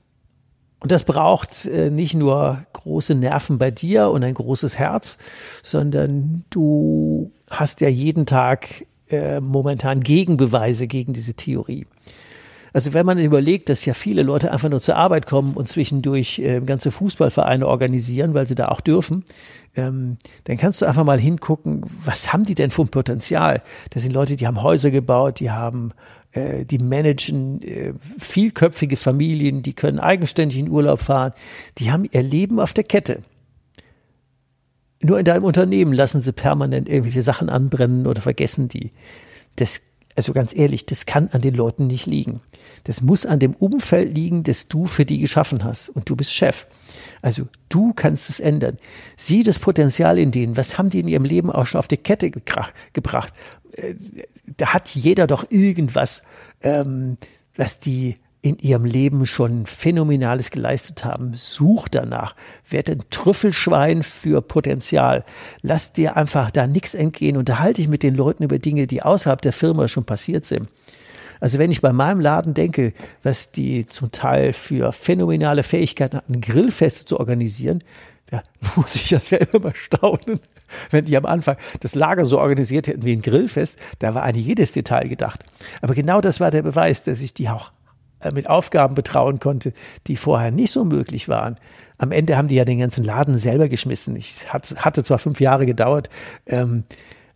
Und 0.79 0.91
das 0.91 1.03
braucht 1.03 1.65
äh, 1.65 1.89
nicht 1.89 2.13
nur 2.13 2.63
große 2.73 3.15
Nerven 3.15 3.57
bei 3.57 3.71
dir 3.71 4.09
und 4.09 4.23
ein 4.23 4.33
großes 4.33 4.77
Herz, 4.77 5.17
sondern 5.63 6.43
du 6.49 7.31
hast 7.49 7.81
ja 7.81 7.89
jeden 7.89 8.25
Tag 8.25 8.85
äh, 9.09 9.39
momentan 9.39 10.01
Gegenbeweise 10.01 10.87
gegen 10.87 11.13
diese 11.13 11.33
Theorie. 11.33 11.85
Also 12.75 12.93
wenn 12.93 13.05
man 13.05 13.17
überlegt, 13.19 13.69
dass 13.69 13.85
ja 13.85 13.93
viele 13.93 14.21
Leute 14.21 14.51
einfach 14.51 14.67
nur 14.67 14.81
zur 14.81 14.97
Arbeit 14.97 15.27
kommen 15.27 15.53
und 15.53 15.69
zwischendurch 15.69 16.39
äh, 16.39 16.59
ganze 16.59 16.91
Fußballvereine 16.91 17.65
organisieren, 17.65 18.33
weil 18.33 18.47
sie 18.47 18.55
da 18.55 18.67
auch 18.67 18.81
dürfen, 18.81 19.23
ähm, 19.77 20.17
dann 20.43 20.57
kannst 20.57 20.81
du 20.81 20.85
einfach 20.85 21.05
mal 21.05 21.17
hingucken, 21.17 21.85
was 22.03 22.33
haben 22.33 22.43
die 22.43 22.53
denn 22.53 22.71
vom 22.71 22.89
Potenzial? 22.89 23.61
Das 23.91 24.03
sind 24.03 24.11
Leute, 24.11 24.35
die 24.35 24.45
haben 24.45 24.61
Häuser 24.61 24.91
gebaut, 24.91 25.39
die 25.39 25.51
haben, 25.51 25.93
äh, 26.35 26.65
die 26.65 26.77
managen 26.77 27.61
äh, 27.63 27.93
vielköpfige 28.17 28.97
Familien, 28.97 29.61
die 29.61 29.73
können 29.73 29.99
eigenständig 29.99 30.59
in 30.59 30.69
Urlaub 30.69 31.01
fahren, 31.01 31.33
die 31.77 31.91
haben 31.91 32.05
ihr 32.11 32.23
Leben 32.23 32.59
auf 32.59 32.73
der 32.73 32.83
Kette. 32.83 33.19
Nur 35.01 35.19
in 35.19 35.25
deinem 35.25 35.43
Unternehmen 35.43 35.93
lassen 35.93 36.21
sie 36.21 36.31
permanent 36.31 36.87
irgendwelche 36.89 37.21
Sachen 37.21 37.49
anbrennen 37.49 38.07
oder 38.07 38.21
vergessen 38.21 38.69
die. 38.69 38.91
Das 39.55 39.81
also 40.15 40.31
ganz 40.33 40.55
ehrlich, 40.55 40.85
das 40.85 41.05
kann 41.05 41.29
an 41.29 41.41
den 41.41 41.55
Leuten 41.55 41.87
nicht 41.87 42.05
liegen. 42.05 42.39
Das 42.85 43.01
muss 43.01 43.25
an 43.25 43.39
dem 43.39 43.53
Umfeld 43.53 44.15
liegen, 44.15 44.43
das 44.43 44.67
du 44.67 44.85
für 44.85 45.05
die 45.05 45.19
geschaffen 45.19 45.63
hast. 45.63 45.89
Und 45.89 46.09
du 46.09 46.15
bist 46.15 46.33
Chef. 46.33 46.67
Also 47.21 47.47
du 47.67 47.93
kannst 47.93 48.29
es 48.29 48.39
ändern. 48.39 48.77
Sieh 49.17 49.43
das 49.43 49.59
Potenzial 49.59 50.17
in 50.17 50.31
denen. 50.31 50.55
Was 50.55 50.77
haben 50.77 50.89
die 50.89 50.99
in 50.99 51.07
ihrem 51.07 51.25
Leben 51.25 51.51
auch 51.51 51.65
schon 51.65 51.79
auf 51.79 51.87
die 51.87 51.97
Kette 51.97 52.31
gebracht? 52.31 53.33
Äh, 53.73 53.95
da 54.57 54.73
hat 54.73 54.89
jeder 54.95 55.27
doch 55.27 55.49
irgendwas, 55.49 56.23
ähm, 56.61 57.17
was 57.55 57.79
die 57.79 58.17
in 58.45 58.59
ihrem 58.59 58.85
Leben 58.85 59.25
schon 59.25 59.65
Phänomenales 59.65 60.51
geleistet 60.51 61.03
haben. 61.03 61.31
Such 61.33 61.87
danach. 61.89 62.35
Werd 62.69 62.91
ein 62.91 63.01
Trüffelschwein 63.09 64.03
für 64.03 64.43
Potenzial. 64.43 65.25
Lass 65.63 65.93
dir 65.93 66.15
einfach 66.15 66.51
da 66.51 66.67
nichts 66.67 66.93
entgehen. 66.93 67.37
Unterhalte 67.37 67.81
dich 67.81 67.89
mit 67.89 68.03
den 68.03 68.13
Leuten 68.13 68.43
über 68.43 68.59
Dinge, 68.59 68.85
die 68.85 69.01
außerhalb 69.01 69.41
der 69.41 69.53
Firma 69.53 69.87
schon 69.87 70.05
passiert 70.05 70.45
sind. 70.45 70.69
Also 71.39 71.59
wenn 71.59 71.71
ich 71.71 71.81
bei 71.81 71.93
meinem 71.93 72.19
Laden 72.19 72.53
denke, 72.53 72.93
was 73.23 73.51
die 73.51 73.85
zum 73.85 74.11
Teil 74.11 74.53
für 74.53 74.93
phänomenale 74.93 75.63
Fähigkeiten 75.63 76.17
hatten, 76.17 76.41
Grillfeste 76.41 77.05
zu 77.05 77.19
organisieren, 77.19 77.83
da 78.27 78.41
muss 78.75 78.95
ich 78.95 79.09
das 79.09 79.29
ja 79.29 79.37
immer 79.39 79.65
mal 79.65 79.75
staunen. 79.75 80.39
Wenn 80.89 81.05
die 81.05 81.15
am 81.15 81.25
Anfang 81.25 81.57
das 81.81 81.95
Lager 81.95 82.25
so 82.25 82.39
organisiert 82.39 82.87
hätten 82.87 83.03
wie 83.03 83.13
ein 83.13 83.21
Grillfest, 83.21 83.77
da 83.99 84.15
war 84.15 84.23
an 84.23 84.35
jedes 84.35 84.71
Detail 84.71 85.07
gedacht. 85.07 85.43
Aber 85.81 85.93
genau 85.93 86.21
das 86.21 86.39
war 86.39 86.49
der 86.49 86.63
Beweis, 86.63 87.03
dass 87.03 87.21
ich 87.21 87.33
die 87.33 87.49
auch 87.49 87.71
äh, 88.19 88.31
mit 88.33 88.49
Aufgaben 88.49 88.95
betrauen 88.95 89.39
konnte, 89.39 89.73
die 90.07 90.17
vorher 90.17 90.51
nicht 90.51 90.71
so 90.71 90.83
möglich 90.83 91.29
waren. 91.29 91.55
Am 91.97 92.11
Ende 92.11 92.35
haben 92.35 92.47
die 92.47 92.55
ja 92.55 92.65
den 92.65 92.79
ganzen 92.79 93.03
Laden 93.03 93.37
selber 93.37 93.69
geschmissen. 93.69 94.15
Ich 94.15 94.51
hatte 94.51 95.03
zwar 95.03 95.19
fünf 95.19 95.39
Jahre 95.39 95.65
gedauert, 95.65 96.09
ähm, 96.45 96.83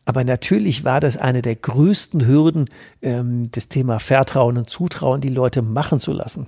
aber 0.10 0.24
natürlich 0.24 0.84
war 0.84 1.00
das 1.00 1.18
eine 1.18 1.44
der 1.44 1.56
größten 1.56 2.26
Hürden, 2.26 2.66
ähm, 3.04 3.52
das 3.52 3.70
Thema 3.70 4.00
Vertrauen 4.00 4.58
und 4.58 4.68
Zutrauen, 4.68 5.22
die 5.22 5.28
Leute 5.28 5.62
machen 5.62 6.00
zu 6.00 6.14
lassen. 6.14 6.48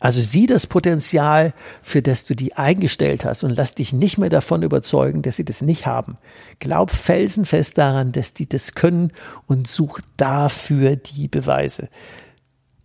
Also 0.00 0.20
sieh 0.20 0.48
das 0.48 0.66
Potenzial, 0.66 1.54
für 1.80 2.02
das 2.02 2.24
du 2.24 2.34
die 2.34 2.54
eingestellt 2.56 3.24
hast 3.24 3.44
und 3.44 3.50
lass 3.50 3.76
dich 3.76 3.92
nicht 3.92 4.18
mehr 4.18 4.30
davon 4.30 4.64
überzeugen, 4.64 5.22
dass 5.22 5.36
sie 5.36 5.44
das 5.44 5.62
nicht 5.62 5.86
haben. 5.86 6.16
Glaub 6.58 6.90
felsenfest 6.90 7.78
daran, 7.78 8.10
dass 8.10 8.34
die 8.34 8.48
das 8.48 8.74
können 8.74 9.12
und 9.46 9.68
such 9.68 10.00
dafür 10.16 10.96
die 10.96 11.28
Beweise 11.28 11.88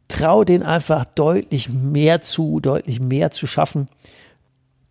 trau 0.08 0.44
den 0.44 0.62
einfach 0.62 1.06
deutlich 1.06 1.74
mehr 1.74 2.22
zu, 2.22 2.60
deutlich 2.60 3.00
mehr 3.00 3.32
zu 3.32 3.48
schaffen 3.48 3.90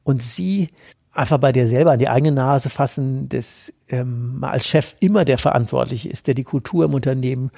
und 0.02 0.20
sie 0.20 0.70
einfach 1.14 1.38
bei 1.38 1.52
dir 1.52 1.66
selber 1.66 1.92
an 1.92 1.98
die 1.98 2.08
eigene 2.08 2.32
Nase 2.32 2.70
fassen, 2.70 3.28
dass 3.28 3.72
ähm, 3.88 4.38
man 4.40 4.50
als 4.50 4.66
Chef 4.66 4.96
immer 5.00 5.24
der 5.24 5.38
Verantwortliche 5.38 6.08
ist, 6.08 6.26
der 6.26 6.34
die 6.34 6.44
Kultur 6.44 6.84
im 6.84 6.94
Unternehmen 6.94 7.50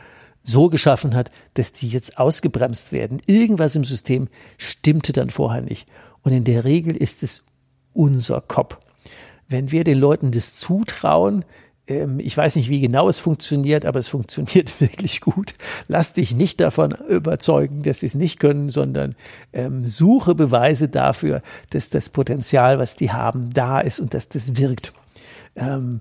so 0.42 0.68
geschaffen 0.68 1.14
hat, 1.14 1.32
dass 1.54 1.72
die 1.72 1.88
jetzt 1.88 2.18
ausgebremst 2.18 2.92
werden. 2.92 3.20
Irgendwas 3.26 3.74
im 3.74 3.84
System 3.84 4.28
stimmte 4.58 5.12
dann 5.12 5.30
vorher 5.30 5.62
nicht. 5.62 5.88
Und 6.22 6.32
in 6.32 6.44
der 6.44 6.64
Regel 6.64 6.94
ist 6.96 7.22
es 7.22 7.42
unser 7.92 8.40
Kopf. 8.40 8.78
Wenn 9.48 9.72
wir 9.72 9.84
den 9.84 9.98
Leuten 9.98 10.30
das 10.30 10.54
zutrauen, 10.54 11.44
ich 11.86 12.36
weiß 12.36 12.56
nicht, 12.56 12.68
wie 12.68 12.80
genau 12.80 13.08
es 13.08 13.20
funktioniert, 13.20 13.84
aber 13.84 14.00
es 14.00 14.08
funktioniert 14.08 14.80
wirklich 14.80 15.20
gut. 15.20 15.54
Lass 15.86 16.12
dich 16.12 16.34
nicht 16.34 16.60
davon 16.60 16.92
überzeugen, 17.08 17.82
dass 17.82 18.00
sie 18.00 18.06
es 18.06 18.14
nicht 18.14 18.40
können, 18.40 18.70
sondern 18.70 19.14
ähm, 19.52 19.86
suche 19.86 20.34
Beweise 20.34 20.88
dafür, 20.88 21.42
dass 21.70 21.90
das 21.90 22.08
Potenzial, 22.08 22.78
was 22.78 22.96
die 22.96 23.12
haben, 23.12 23.50
da 23.52 23.80
ist 23.80 24.00
und 24.00 24.14
dass 24.14 24.28
das 24.28 24.56
wirkt. 24.56 24.92
Ähm, 25.54 26.00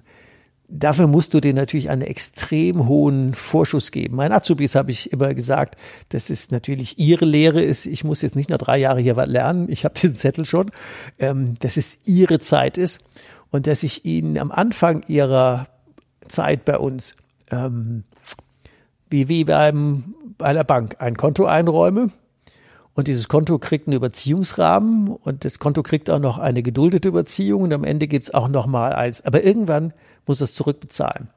Dafür 0.67 1.05
musst 1.05 1.35
du 1.35 1.39
dir 1.39 1.53
natürlich 1.53 1.91
einen 1.91 2.01
extrem 2.01 2.87
hohen 2.87 3.33
Vorschuss 3.33 3.91
geben. 3.91 4.15
Mein 4.15 4.31
Azubis 4.31 4.73
habe 4.73 4.89
ich 4.89 5.13
immer 5.13 5.35
gesagt, 5.35 5.75
dass 6.09 6.31
es 6.31 6.49
natürlich 6.49 6.97
ihre 6.97 7.25
Lehre 7.25 7.61
ist. 7.61 7.85
Ich 7.85 8.03
muss 8.03 8.23
jetzt 8.23 8.35
nicht 8.35 8.49
noch 8.49 8.57
drei 8.57 8.79
Jahre 8.79 8.99
hier 8.99 9.15
was 9.15 9.29
lernen. 9.29 9.67
Ich 9.69 9.85
habe 9.85 9.93
diesen 9.93 10.15
Zettel 10.15 10.43
schon. 10.43 10.71
Ähm, 11.19 11.53
dass 11.59 11.77
es 11.77 11.99
ihre 12.05 12.39
Zeit 12.39 12.79
ist 12.79 13.07
und 13.51 13.67
dass 13.67 13.83
ich 13.83 14.05
ihnen 14.05 14.39
am 14.39 14.51
Anfang 14.51 15.03
ihrer 15.07 15.67
Zeit 16.27 16.65
bei 16.65 16.77
uns, 16.77 17.15
ähm, 17.51 18.03
wie, 19.09 19.27
wie 19.29 19.43
beim, 19.43 20.15
bei 20.37 20.53
der 20.53 20.63
Bank, 20.63 20.95
ein 20.99 21.15
Konto 21.15 21.45
einräume. 21.45 22.09
Und 22.93 23.09
dieses 23.09 23.27
Konto 23.27 23.59
kriegt 23.59 23.87
einen 23.87 23.97
Überziehungsrahmen 23.97 25.09
und 25.09 25.43
das 25.43 25.59
Konto 25.59 25.83
kriegt 25.83 26.09
auch 26.09 26.19
noch 26.19 26.37
eine 26.37 26.63
geduldete 26.63 27.09
Überziehung 27.09 27.63
und 27.63 27.73
am 27.73 27.83
Ende 27.83 28.07
gibt 28.07 28.25
es 28.27 28.33
auch 28.33 28.47
noch 28.47 28.67
mal 28.67 28.93
eins. 28.93 29.25
Aber 29.25 29.43
irgendwann 29.43 29.93
muss 30.25 30.39
es 30.39 30.55
zurückbezahlen. 30.55 31.27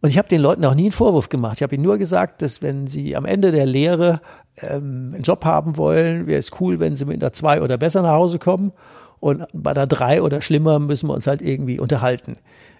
Und 0.00 0.10
ich 0.10 0.18
habe 0.18 0.28
den 0.28 0.40
Leuten 0.40 0.64
auch 0.64 0.74
nie 0.74 0.84
einen 0.84 0.92
Vorwurf 0.92 1.28
gemacht. 1.28 1.56
Ich 1.56 1.62
habe 1.62 1.74
ihnen 1.74 1.84
nur 1.84 1.98
gesagt, 1.98 2.40
dass 2.40 2.62
wenn 2.62 2.86
sie 2.86 3.16
am 3.16 3.24
Ende 3.24 3.50
der 3.50 3.66
Lehre 3.66 4.20
ähm, 4.58 5.12
einen 5.14 5.22
Job 5.22 5.44
haben 5.44 5.76
wollen, 5.76 6.26
wäre 6.26 6.38
es 6.38 6.52
cool, 6.60 6.80
wenn 6.80 6.96
sie 6.96 7.04
mit 7.04 7.22
einer 7.22 7.32
zwei 7.32 7.60
oder 7.60 7.76
besser 7.76 8.02
nach 8.02 8.12
Hause 8.12 8.38
kommen. 8.38 8.72
Und 9.20 9.46
bei 9.52 9.74
der 9.74 9.86
drei 9.86 10.22
oder 10.22 10.42
schlimmer 10.42 10.78
müssen 10.78 11.08
wir 11.08 11.14
uns 11.14 11.26
halt 11.26 11.42
irgendwie 11.42 11.80
unterhalten. 11.80 12.36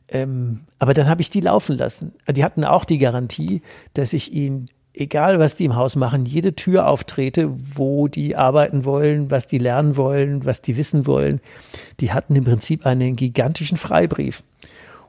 Ähm, 0.08 0.60
aber 0.78 0.94
dann 0.94 1.08
habe 1.08 1.22
ich 1.22 1.30
die 1.30 1.40
laufen 1.40 1.76
lassen. 1.76 2.12
Die 2.28 2.44
hatten 2.44 2.64
auch 2.64 2.84
die 2.84 2.98
Garantie, 2.98 3.62
dass 3.94 4.12
ich 4.12 4.32
ihnen, 4.32 4.66
egal 4.94 5.38
was 5.38 5.56
die 5.56 5.64
im 5.64 5.76
Haus 5.76 5.96
machen, 5.96 6.26
jede 6.26 6.54
Tür 6.54 6.88
auftrete, 6.88 7.50
wo 7.75 8.08
die 8.08 8.36
arbeiten 8.36 8.84
wollen, 8.84 9.30
was 9.30 9.46
die 9.46 9.58
lernen 9.58 9.96
wollen, 9.96 10.44
was 10.44 10.62
die 10.62 10.76
wissen 10.76 11.06
wollen. 11.06 11.40
Die 12.00 12.12
hatten 12.12 12.36
im 12.36 12.44
Prinzip 12.44 12.86
einen 12.86 13.16
gigantischen 13.16 13.78
Freibrief. 13.78 14.42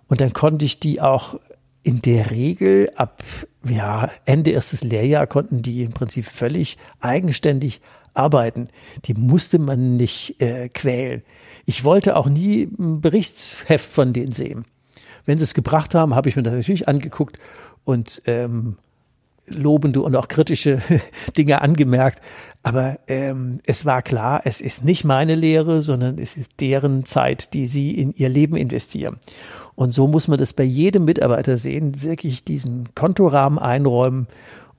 Und 0.07 0.21
dann 0.21 0.33
konnte 0.33 0.65
ich 0.65 0.79
die 0.79 1.01
auch 1.01 1.39
in 1.83 2.01
der 2.01 2.31
Regel 2.31 2.91
ab 2.95 3.23
ja, 3.63 4.09
Ende 4.25 4.51
erstes 4.51 4.83
Lehrjahr 4.83 5.27
konnten 5.27 5.61
die 5.61 5.83
im 5.83 5.91
Prinzip 5.91 6.25
völlig 6.25 6.77
eigenständig 6.99 7.81
arbeiten. 8.13 8.67
Die 9.05 9.13
musste 9.13 9.59
man 9.59 9.95
nicht 9.95 10.41
äh, 10.41 10.69
quälen. 10.69 11.21
Ich 11.65 11.83
wollte 11.83 12.15
auch 12.15 12.27
nie 12.27 12.63
ein 12.63 13.01
Berichtsheft 13.01 13.85
von 13.85 14.13
denen 14.13 14.31
sehen. 14.31 14.65
Wenn 15.27 15.37
sie 15.37 15.43
es 15.43 15.53
gebracht 15.53 15.93
haben, 15.93 16.15
habe 16.15 16.29
ich 16.29 16.35
mir 16.35 16.41
das 16.41 16.53
natürlich 16.53 16.87
angeguckt 16.87 17.37
und 17.83 18.23
ähm, 18.25 18.77
lobende 19.47 20.01
und 20.01 20.15
auch 20.15 20.27
kritische 20.27 20.79
Dinge 21.37 21.61
angemerkt. 21.61 22.21
Aber 22.63 22.97
ähm, 23.07 23.59
es 23.65 23.85
war 23.85 24.01
klar, 24.01 24.41
es 24.45 24.61
ist 24.61 24.83
nicht 24.83 25.03
meine 25.03 25.35
Lehre, 25.35 25.81
sondern 25.81 26.17
es 26.17 26.37
ist 26.37 26.51
deren 26.59 27.05
Zeit, 27.05 27.53
die 27.53 27.67
sie 27.67 27.91
in 27.91 28.13
ihr 28.13 28.29
Leben 28.29 28.55
investieren. 28.55 29.17
Und 29.75 29.93
so 29.93 30.07
muss 30.07 30.27
man 30.27 30.39
das 30.39 30.53
bei 30.53 30.63
jedem 30.63 31.05
Mitarbeiter 31.05 31.57
sehen, 31.57 32.01
wirklich 32.01 32.43
diesen 32.43 32.95
Kontorahmen 32.95 33.59
einräumen 33.59 34.27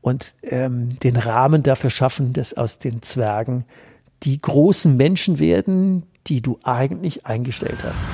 und 0.01 0.35
ähm, 0.43 0.89
den 1.03 1.17
Rahmen 1.17 1.63
dafür 1.63 1.91
schaffen, 1.91 2.33
dass 2.33 2.55
aus 2.55 2.79
den 2.79 3.03
Zwergen 3.03 3.65
die 4.23 4.39
großen 4.39 4.97
Menschen 4.97 5.39
werden, 5.39 6.05
die 6.27 6.41
du 6.41 6.59
eigentlich 6.65 7.27
eingestellt 7.27 7.85
hast. 7.85 8.05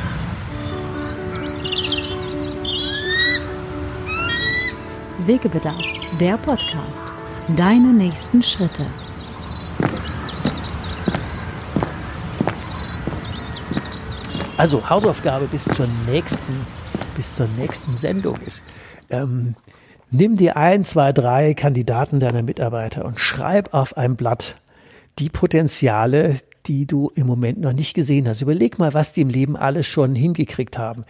Wegebedarf, 5.26 5.82
der 6.20 6.36
Podcast. 6.36 7.14
Deine 7.56 7.94
nächsten 7.94 8.42
Schritte. 8.42 8.84
Also 14.58 14.90
Hausaufgabe 14.90 15.46
bis 15.46 15.64
zur 15.64 15.86
nächsten, 16.06 16.66
bis 17.16 17.36
zur 17.36 17.48
nächsten 17.48 17.96
Sendung 17.96 18.36
ist. 18.44 18.62
Ähm, 19.08 19.54
nimm 20.10 20.36
dir 20.36 20.58
ein, 20.58 20.84
zwei, 20.84 21.12
drei 21.12 21.54
Kandidaten 21.54 22.20
deiner 22.20 22.42
Mitarbeiter 22.42 23.06
und 23.06 23.18
schreib 23.18 23.72
auf 23.72 23.96
ein 23.96 24.16
Blatt 24.16 24.56
die 25.18 25.30
Potenziale, 25.30 26.36
die 26.66 26.86
du 26.86 27.10
im 27.14 27.26
Moment 27.26 27.60
noch 27.60 27.72
nicht 27.72 27.94
gesehen 27.94 28.28
hast. 28.28 28.42
Überleg 28.42 28.78
mal, 28.78 28.92
was 28.92 29.12
die 29.12 29.22
im 29.22 29.30
Leben 29.30 29.56
alles 29.56 29.86
schon 29.86 30.14
hingekriegt 30.14 30.76
haben. 30.76 31.04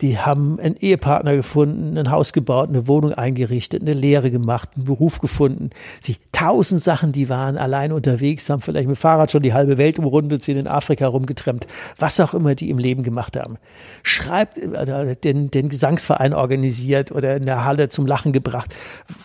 Die 0.00 0.18
haben 0.18 0.58
einen 0.58 0.76
Ehepartner 0.76 1.36
gefunden, 1.36 1.98
ein 1.98 2.10
Haus 2.10 2.32
gebaut, 2.32 2.70
eine 2.70 2.88
Wohnung 2.88 3.12
eingerichtet, 3.12 3.82
eine 3.82 3.92
Lehre 3.92 4.30
gemacht, 4.30 4.70
einen 4.74 4.86
Beruf 4.86 5.20
gefunden. 5.20 5.70
Sie 6.00 6.16
tausend 6.32 6.80
Sachen, 6.80 7.12
die 7.12 7.28
waren 7.28 7.58
allein 7.58 7.92
unterwegs, 7.92 8.48
haben 8.48 8.62
vielleicht 8.62 8.88
mit 8.88 8.96
Fahrrad 8.96 9.30
schon 9.30 9.42
die 9.42 9.52
halbe 9.52 9.76
Welt 9.76 9.98
umrundet, 9.98 10.42
sind 10.42 10.56
in 10.56 10.66
Afrika 10.66 11.06
rumgetrennt, 11.06 11.66
was 11.98 12.18
auch 12.18 12.32
immer 12.32 12.54
die 12.54 12.70
im 12.70 12.78
Leben 12.78 13.02
gemacht 13.02 13.36
haben. 13.36 13.58
Schreibt 14.02 14.58
den, 14.58 15.50
den 15.50 15.68
Gesangsverein 15.68 16.32
organisiert 16.32 17.12
oder 17.12 17.36
in 17.36 17.44
der 17.44 17.64
Halle 17.66 17.90
zum 17.90 18.06
Lachen 18.06 18.32
gebracht. 18.32 18.74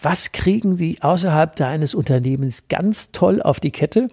Was 0.01 0.34
kriegen 0.34 0.75
die 0.75 1.01
außerhalb 1.01 1.55
deines 1.55 1.96
Unternehmens 1.96 2.67
ganz 2.67 3.12
toll 3.12 3.41
auf 3.41 3.62
die 3.62 3.72
Kette? 3.72 4.10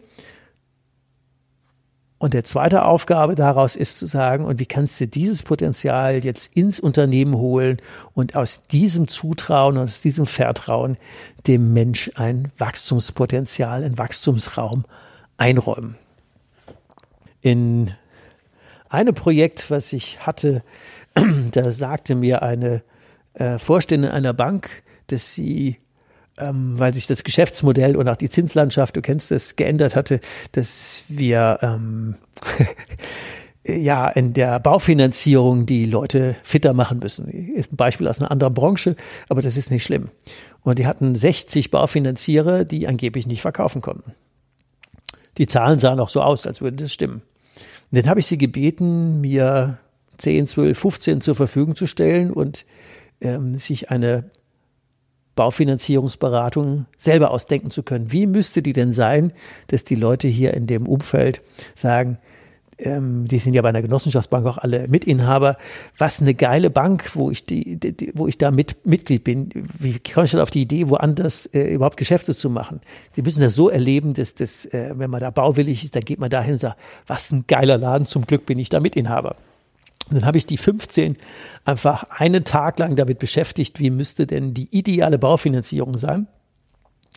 Und 2.22 2.34
der 2.34 2.44
zweite 2.44 2.84
Aufgabe 2.84 3.34
daraus 3.34 3.74
ist 3.74 3.98
zu 3.98 4.06
sagen, 4.06 4.44
und 4.44 4.60
wie 4.60 4.66
kannst 4.66 5.00
du 5.00 5.08
dieses 5.08 5.42
Potenzial 5.42 6.24
jetzt 6.24 6.56
ins 6.56 6.78
Unternehmen 6.78 7.34
holen 7.34 7.78
und 8.14 8.36
aus 8.36 8.62
diesem 8.62 9.08
Zutrauen 9.08 9.76
und 9.76 9.82
aus 9.82 10.02
diesem 10.02 10.26
Vertrauen 10.26 10.98
dem 11.48 11.72
Mensch 11.72 12.12
ein 12.14 12.52
Wachstumspotenzial, 12.56 13.82
ein 13.82 13.98
Wachstumsraum 13.98 14.84
einräumen. 15.36 15.96
In 17.40 17.90
einem 18.88 19.16
Projekt, 19.16 19.72
was 19.72 19.92
ich 19.92 20.24
hatte, 20.24 20.62
da 21.50 21.72
sagte 21.72 22.14
mir 22.14 22.42
eine 22.42 22.84
äh, 23.34 23.58
Vorständin 23.58 24.12
einer 24.12 24.32
Bank, 24.32 24.84
dass 25.08 25.34
sie 25.34 25.78
ähm, 26.38 26.78
weil 26.78 26.94
sich 26.94 27.06
das 27.06 27.24
Geschäftsmodell 27.24 27.96
und 27.96 28.08
auch 28.08 28.16
die 28.16 28.30
Zinslandschaft, 28.30 28.96
du 28.96 29.02
kennst 29.02 29.30
das, 29.30 29.56
geändert 29.56 29.96
hatte, 29.96 30.20
dass 30.52 31.04
wir 31.08 31.58
ähm, 31.62 32.16
ja 33.66 34.08
in 34.08 34.32
der 34.32 34.58
Baufinanzierung 34.60 35.66
die 35.66 35.84
Leute 35.84 36.36
fitter 36.42 36.72
machen 36.72 36.98
müssen. 37.00 37.28
Ist 37.28 37.72
ein 37.72 37.76
Beispiel 37.76 38.08
aus 38.08 38.20
einer 38.20 38.30
anderen 38.30 38.54
Branche, 38.54 38.96
aber 39.28 39.42
das 39.42 39.56
ist 39.56 39.70
nicht 39.70 39.84
schlimm. 39.84 40.08
Und 40.62 40.78
die 40.78 40.86
hatten 40.86 41.14
60 41.14 41.70
Baufinanzierer, 41.70 42.64
die 42.64 42.86
angeblich 42.86 43.26
nicht 43.26 43.42
verkaufen 43.42 43.82
konnten. 43.82 44.14
Die 45.38 45.46
Zahlen 45.46 45.78
sahen 45.78 46.00
auch 46.00 46.08
so 46.08 46.22
aus, 46.22 46.46
als 46.46 46.60
würde 46.60 46.76
das 46.76 46.92
stimmen. 46.92 47.22
Und 47.90 47.98
dann 47.98 48.08
habe 48.08 48.20
ich 48.20 48.26
sie 48.26 48.38
gebeten, 48.38 49.20
mir 49.20 49.78
10, 50.18 50.46
12, 50.46 50.78
15 50.78 51.20
zur 51.20 51.34
Verfügung 51.34 51.76
zu 51.76 51.86
stellen 51.86 52.30
und 52.30 52.64
ähm, 53.20 53.56
sich 53.56 53.90
eine 53.90 54.30
Baufinanzierungsberatung 55.34 56.86
selber 56.96 57.30
ausdenken 57.30 57.70
zu 57.70 57.82
können. 57.82 58.12
Wie 58.12 58.26
müsste 58.26 58.62
die 58.62 58.72
denn 58.72 58.92
sein, 58.92 59.32
dass 59.68 59.84
die 59.84 59.94
Leute 59.94 60.28
hier 60.28 60.54
in 60.54 60.66
dem 60.66 60.86
Umfeld 60.86 61.42
sagen, 61.74 62.18
ähm, 62.78 63.26
die 63.26 63.38
sind 63.38 63.54
ja 63.54 63.62
bei 63.62 63.68
einer 63.68 63.82
Genossenschaftsbank 63.82 64.46
auch 64.46 64.58
alle 64.58 64.88
Mitinhaber, 64.88 65.56
was 65.96 66.20
eine 66.20 66.34
geile 66.34 66.70
Bank, 66.70 67.10
wo 67.14 67.30
ich 67.30 67.46
die, 67.46 67.78
die 67.78 68.12
wo 68.14 68.26
ich 68.26 68.38
da 68.38 68.50
mit, 68.50 68.86
Mitglied 68.86 69.24
bin. 69.24 69.50
Wie 69.78 69.98
komme 69.98 70.24
ich 70.24 70.32
denn 70.32 70.40
auf 70.40 70.50
die 70.50 70.62
Idee, 70.62 70.88
woanders 70.88 71.46
äh, 71.46 71.72
überhaupt 71.74 71.96
Geschäfte 71.96 72.34
zu 72.34 72.50
machen? 72.50 72.80
Sie 73.12 73.22
müssen 73.22 73.40
das 73.40 73.54
so 73.54 73.68
erleben, 73.68 74.14
dass 74.14 74.34
das, 74.34 74.66
äh, 74.66 74.94
wenn 74.96 75.10
man 75.10 75.20
da 75.20 75.30
bauwillig 75.30 75.84
ist, 75.84 75.96
dann 75.96 76.04
geht 76.04 76.18
man 76.18 76.30
dahin 76.30 76.52
und 76.52 76.58
sagt, 76.58 76.78
was 77.06 77.30
ein 77.30 77.44
geiler 77.46 77.78
Laden, 77.78 78.06
zum 78.06 78.26
Glück 78.26 78.46
bin 78.46 78.58
ich 78.58 78.68
da 78.68 78.80
Mitinhaber. 78.80 79.36
Und 80.12 80.20
dann 80.20 80.26
habe 80.26 80.36
ich 80.36 80.44
die 80.44 80.58
15 80.58 81.16
einfach 81.64 82.04
einen 82.10 82.44
Tag 82.44 82.78
lang 82.78 82.96
damit 82.96 83.18
beschäftigt, 83.18 83.80
wie 83.80 83.88
müsste 83.88 84.26
denn 84.26 84.52
die 84.52 84.68
ideale 84.70 85.18
Baufinanzierung 85.18 85.96
sein 85.96 86.26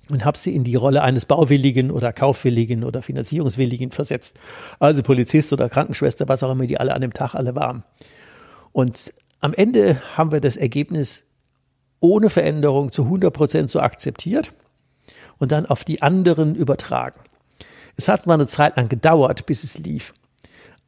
und 0.10 0.23
habe 0.23 0.38
sie 0.38 0.55
in 0.55 0.63
die 0.63 0.75
Rolle 0.75 1.01
eines 1.01 1.25
Bauwilligen 1.25 1.91
oder 1.91 2.13
Kaufwilligen 2.13 2.86
oder 2.86 3.01
Finanzierungswilligen 3.01 3.91
versetzt. 3.91 4.39
Also 4.79 5.03
Polizist 5.03 5.51
oder 5.51 5.67
Krankenschwester, 5.67 6.29
was 6.29 6.41
auch 6.41 6.51
immer 6.51 6.67
die 6.67 6.79
alle 6.79 6.93
an 6.93 7.01
dem 7.01 7.12
Tag 7.12 7.36
alle 7.36 7.53
waren. 7.53 7.84
Und 8.71 9.13
am 9.41 9.53
Ende 9.53 10.01
haben 10.15 10.31
wir 10.31 10.39
das 10.39 10.55
Ergebnis 10.55 11.25
ohne 11.99 12.29
Veränderung 12.29 12.93
zu 12.93 13.03
100 13.03 13.34
Prozent 13.34 13.69
so 13.69 13.81
akzeptiert 13.81 14.53
und 15.38 15.51
dann 15.51 15.65
auf 15.65 15.84
die 15.84 16.01
anderen 16.01 16.55
übertragen. 16.55 17.19
Es 17.97 18.08
hat 18.08 18.25
mal 18.25 18.36
eine 18.36 18.47
Zeit 18.47 18.77
lang 18.77 18.88
gedauert, 18.88 19.45
bis 19.45 19.65
es 19.65 19.77
lief. 19.77 20.13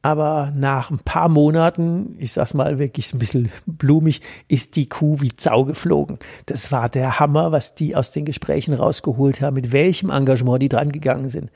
Aber 0.08 0.54
nach 0.56 0.90
ein 0.90 1.00
paar 1.00 1.28
Monaten, 1.28 2.16
ich 2.18 2.32
sag's 2.32 2.54
mal 2.54 2.80
wirklich 2.80 3.14
ein 3.14 3.20
bisschen 3.20 3.52
blumig, 3.66 4.22
ist 4.48 4.78
die 4.78 4.88
Kuh 4.88 5.20
wie 5.20 5.36
Zau 5.36 5.66
geflogen. 5.66 6.18
Das 6.46 6.72
war 6.72 6.88
der 6.88 7.20
Hammer, 7.20 7.52
was 7.52 7.76
die 7.76 7.94
aus 7.94 8.14
den 8.14 8.24
Gesprächen 8.24 8.74
rausgeholt 8.74 9.42
haben, 9.42 9.56
mit 9.56 9.74
welchem 9.74 10.10
Engagement 10.10 10.62
die 10.62 10.70
dran 10.70 10.94
gegangen 10.94 11.30
sind. 11.30 11.52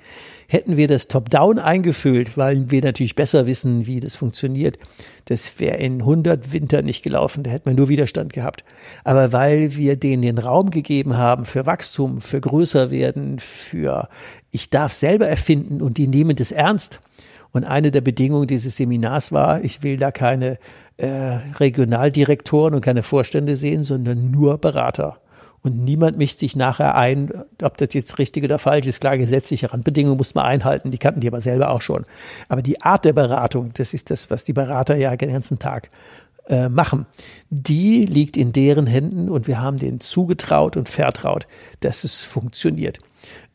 Hätten 0.49 0.75
wir 0.75 0.89
das 0.89 1.07
Top-Down 1.07 1.59
eingefüllt, 1.59 2.35
weil 2.35 2.69
wir 2.69 2.81
natürlich 2.81 3.15
besser 3.15 3.45
wissen, 3.45 3.85
wie 3.85 4.01
das 4.01 4.17
funktioniert, 4.17 4.77
das 5.23 5.57
wäre 5.61 5.77
in 5.77 6.01
100 6.01 6.51
Winter 6.51 6.81
nicht 6.81 7.03
gelaufen, 7.03 7.43
da 7.43 7.51
hätten 7.51 7.69
wir 7.69 7.75
nur 7.75 7.87
Widerstand 7.87 8.33
gehabt. 8.33 8.65
Aber 9.05 9.31
weil 9.31 9.77
wir 9.77 9.95
denen 9.95 10.23
den 10.23 10.37
Raum 10.39 10.71
gegeben 10.71 11.15
haben 11.15 11.45
für 11.45 11.65
Wachstum, 11.65 12.19
für 12.19 12.41
größer 12.41 12.91
werden, 12.91 13.39
für 13.39 14.09
ich 14.51 14.69
darf 14.69 14.91
selber 14.91 15.29
erfinden 15.29 15.81
und 15.81 15.97
die 15.97 16.07
nehmen 16.07 16.35
das 16.35 16.51
ernst, 16.51 16.99
und 17.51 17.63
eine 17.65 17.91
der 17.91 18.01
Bedingungen 18.01 18.47
dieses 18.47 18.77
Seminars 18.77 19.31
war, 19.31 19.63
ich 19.63 19.83
will 19.83 19.97
da 19.97 20.11
keine 20.11 20.57
äh, 20.97 21.07
Regionaldirektoren 21.59 22.73
und 22.73 22.81
keine 22.81 23.03
Vorstände 23.03 23.55
sehen, 23.55 23.83
sondern 23.83 24.31
nur 24.31 24.57
Berater. 24.57 25.17
Und 25.63 25.83
niemand 25.83 26.17
mischt 26.17 26.39
sich 26.39 26.55
nachher 26.55 26.95
ein, 26.95 27.31
ob 27.61 27.77
das 27.77 27.93
jetzt 27.93 28.17
richtig 28.17 28.43
oder 28.43 28.57
falsch 28.57 28.87
ist. 28.87 28.99
Klar, 28.99 29.17
gesetzliche 29.17 29.71
Randbedingungen 29.71 30.17
muss 30.17 30.33
man 30.33 30.45
einhalten, 30.45 30.89
die 30.89 30.97
kannten 30.97 31.19
die 31.19 31.27
aber 31.27 31.41
selber 31.41 31.69
auch 31.69 31.81
schon. 31.81 32.03
Aber 32.49 32.63
die 32.63 32.81
Art 32.81 33.05
der 33.05 33.13
Beratung, 33.13 33.71
das 33.75 33.93
ist 33.93 34.09
das, 34.09 34.31
was 34.31 34.43
die 34.43 34.53
Berater 34.53 34.95
ja 34.95 35.15
den 35.15 35.31
ganzen 35.31 35.59
Tag 35.59 35.91
äh, 36.47 36.67
machen, 36.67 37.05
die 37.51 38.05
liegt 38.05 38.37
in 38.37 38.53
deren 38.53 38.87
Händen 38.87 39.29
und 39.29 39.47
wir 39.47 39.61
haben 39.61 39.77
denen 39.77 39.99
zugetraut 39.99 40.77
und 40.77 40.89
vertraut, 40.89 41.47
dass 41.81 42.03
es 42.03 42.21
funktioniert. 42.21 42.97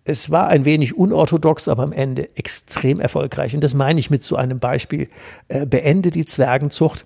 Es 0.09 0.31
war 0.31 0.47
ein 0.47 0.65
wenig 0.65 0.97
unorthodox, 0.97 1.67
aber 1.67 1.83
am 1.83 1.93
Ende 1.93 2.29
extrem 2.37 3.01
erfolgreich. 3.01 3.55
Und 3.55 3.65
das 3.65 3.75
meine 3.75 3.99
ich 3.99 4.09
mit 4.09 4.23
so 4.23 4.37
einem 4.37 4.61
Beispiel. 4.61 5.09
Äh, 5.49 5.67
beende 5.67 6.13
die 6.13 6.25
Zwergenzucht 6.25 7.05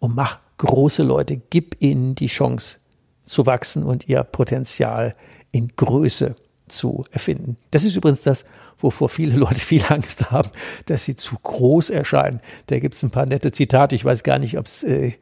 und 0.00 0.16
mach 0.16 0.40
große 0.58 1.04
Leute. 1.04 1.40
Gib 1.50 1.76
ihnen 1.78 2.16
die 2.16 2.26
Chance 2.26 2.78
zu 3.24 3.46
wachsen 3.46 3.84
und 3.84 4.08
ihr 4.08 4.24
Potenzial 4.24 5.12
in 5.52 5.68
Größe 5.76 6.34
zu 6.66 7.04
erfinden. 7.12 7.56
Das 7.70 7.84
ist 7.84 7.94
übrigens 7.94 8.22
das, 8.22 8.44
wovor 8.78 9.08
viele 9.08 9.36
Leute 9.36 9.60
viel 9.60 9.84
Angst 9.88 10.32
haben, 10.32 10.50
dass 10.86 11.04
sie 11.04 11.14
zu 11.14 11.36
groß 11.40 11.90
erscheinen. 11.90 12.40
Da 12.66 12.80
gibt 12.80 12.96
es 12.96 13.02
ein 13.04 13.12
paar 13.12 13.26
nette 13.26 13.52
Zitate. 13.52 13.94
Ich 13.94 14.04
weiß 14.04 14.24
gar 14.24 14.40
nicht, 14.40 14.58
ob 14.58 14.66
es 14.66 14.82
äh, 14.82 15.12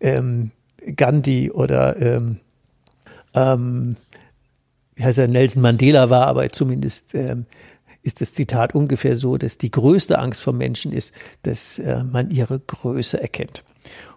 ähm, 0.00 0.52
Gandhi 0.94 1.50
oder 1.50 2.00
ähm, 2.00 2.38
ähm, 3.34 3.96
wie 4.96 5.04
heißt 5.04 5.18
er, 5.18 5.28
Nelson 5.28 5.62
Mandela 5.62 6.10
war, 6.10 6.26
aber 6.26 6.50
zumindest 6.50 7.14
ähm, 7.14 7.46
ist 8.02 8.20
das 8.20 8.32
Zitat 8.32 8.74
ungefähr 8.74 9.14
so, 9.14 9.36
dass 9.36 9.58
die 9.58 9.70
größte 9.70 10.18
Angst 10.18 10.42
vor 10.42 10.54
Menschen 10.54 10.92
ist, 10.92 11.14
dass 11.42 11.78
äh, 11.78 12.02
man 12.02 12.30
ihre 12.30 12.58
Größe 12.60 13.20
erkennt. 13.20 13.62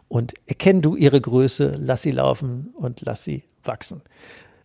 Und 0.08 0.34
erkenn 0.48 0.82
du 0.82 0.96
ihre 0.96 1.20
Größe, 1.20 1.76
lass 1.80 2.02
sie 2.02 2.12
laufen 2.12 2.70
und 2.76 3.02
lass 3.02 3.24
sie 3.24 3.44
wachsen. 3.64 4.02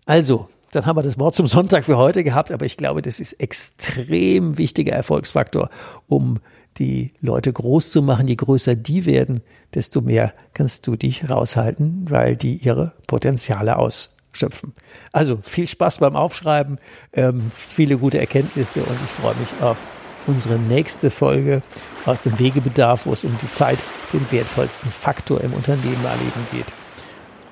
Also, 0.06 0.48
dann 0.72 0.86
haben 0.86 0.96
wir 0.96 1.02
das 1.02 1.18
Wort 1.18 1.34
zum 1.34 1.46
Sonntag 1.46 1.84
für 1.84 1.96
heute 1.96 2.24
gehabt, 2.24 2.50
aber 2.50 2.64
ich 2.64 2.76
glaube, 2.76 3.02
das 3.02 3.20
ist 3.20 3.34
extrem 3.34 4.58
wichtiger 4.58 4.92
Erfolgsfaktor, 4.92 5.70
um 6.06 6.40
die 6.78 7.12
Leute 7.20 7.52
groß 7.52 7.90
zu 7.90 8.02
machen. 8.02 8.26
Je 8.26 8.34
größer 8.34 8.74
die 8.74 9.06
werden, 9.06 9.40
desto 9.74 10.00
mehr 10.00 10.32
kannst 10.52 10.86
du 10.86 10.96
dich 10.96 11.30
raushalten, 11.30 12.06
weil 12.08 12.36
die 12.36 12.56
ihre 12.56 12.92
Potenziale 13.06 13.76
aus 13.76 14.16
schöpfen. 14.34 14.72
Also 15.12 15.38
viel 15.42 15.66
Spaß 15.66 15.98
beim 15.98 16.16
Aufschreiben, 16.16 16.78
ähm, 17.12 17.50
viele 17.54 17.98
gute 17.98 18.18
Erkenntnisse 18.18 18.82
und 18.82 18.96
ich 19.04 19.10
freue 19.10 19.34
mich 19.36 19.48
auf 19.60 19.78
unsere 20.26 20.58
nächste 20.58 21.10
Folge 21.10 21.62
aus 22.06 22.22
dem 22.22 22.38
Wegebedarf, 22.38 23.06
wo 23.06 23.12
es 23.12 23.24
um 23.24 23.36
die 23.42 23.50
Zeit, 23.50 23.84
den 24.12 24.30
wertvollsten 24.30 24.90
Faktor 24.90 25.40
im 25.40 25.52
Unternehmen 25.52 26.04
erleben 26.04 26.46
geht. 26.52 26.66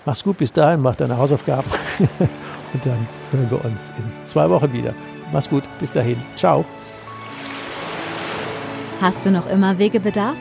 Mach's 0.05 0.25
gut 0.25 0.39
bis 0.39 0.53
dahin, 0.53 0.81
mach 0.81 0.97
deine 0.97 1.17
Hausaufgaben 1.17 1.71
und 2.73 2.87
dann 2.87 3.07
hören 3.31 3.51
wir 3.51 3.65
uns 3.65 3.91
in 3.99 4.27
zwei 4.27 4.49
Wochen 4.51 4.73
wieder. 4.73 4.95
Mach's 5.33 5.49
gut, 5.49 5.65
bis 5.79 5.93
dahin. 5.93 6.21
Ciao. 6.37 6.65
Hast 9.01 9.25
du 9.27 9.31
noch 9.31 9.49
immer 9.49 9.79
Wegebedarf? 9.79 10.37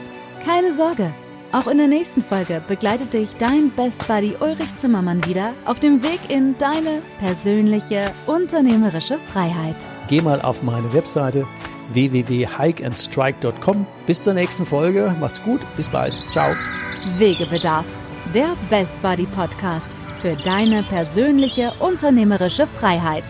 Keine 0.45 0.75
Sorge. 0.75 1.11
Auch 1.53 1.67
in 1.67 1.77
der 1.77 1.87
nächsten 1.87 2.23
Folge 2.23 2.61
begleitet 2.65 3.13
dich 3.13 3.35
dein 3.35 3.71
Best 3.71 4.07
Buddy 4.07 4.35
Ulrich 4.39 4.77
Zimmermann 4.77 5.25
wieder 5.25 5.53
auf 5.65 5.81
dem 5.81 6.01
Weg 6.01 6.19
in 6.29 6.57
deine 6.57 7.01
persönliche 7.19 8.11
unternehmerische 8.25 9.19
Freiheit. 9.27 9.75
Geh 10.07 10.21
mal 10.21 10.41
auf 10.41 10.63
meine 10.63 10.93
Webseite 10.93 11.45
www.hikeandstrike.com. 11.89 13.85
Bis 14.05 14.23
zur 14.23 14.33
nächsten 14.33 14.65
Folge. 14.65 15.13
Macht's 15.19 15.43
gut. 15.43 15.59
Bis 15.75 15.89
bald. 15.89 16.13
Ciao. 16.29 16.55
Wegebedarf. 17.17 17.85
Der 18.33 18.55
Best 18.69 19.01
Buddy 19.01 19.25
Podcast 19.25 19.97
für 20.19 20.37
deine 20.37 20.83
persönliche 20.83 21.73
unternehmerische 21.79 22.65
Freiheit. 22.65 23.25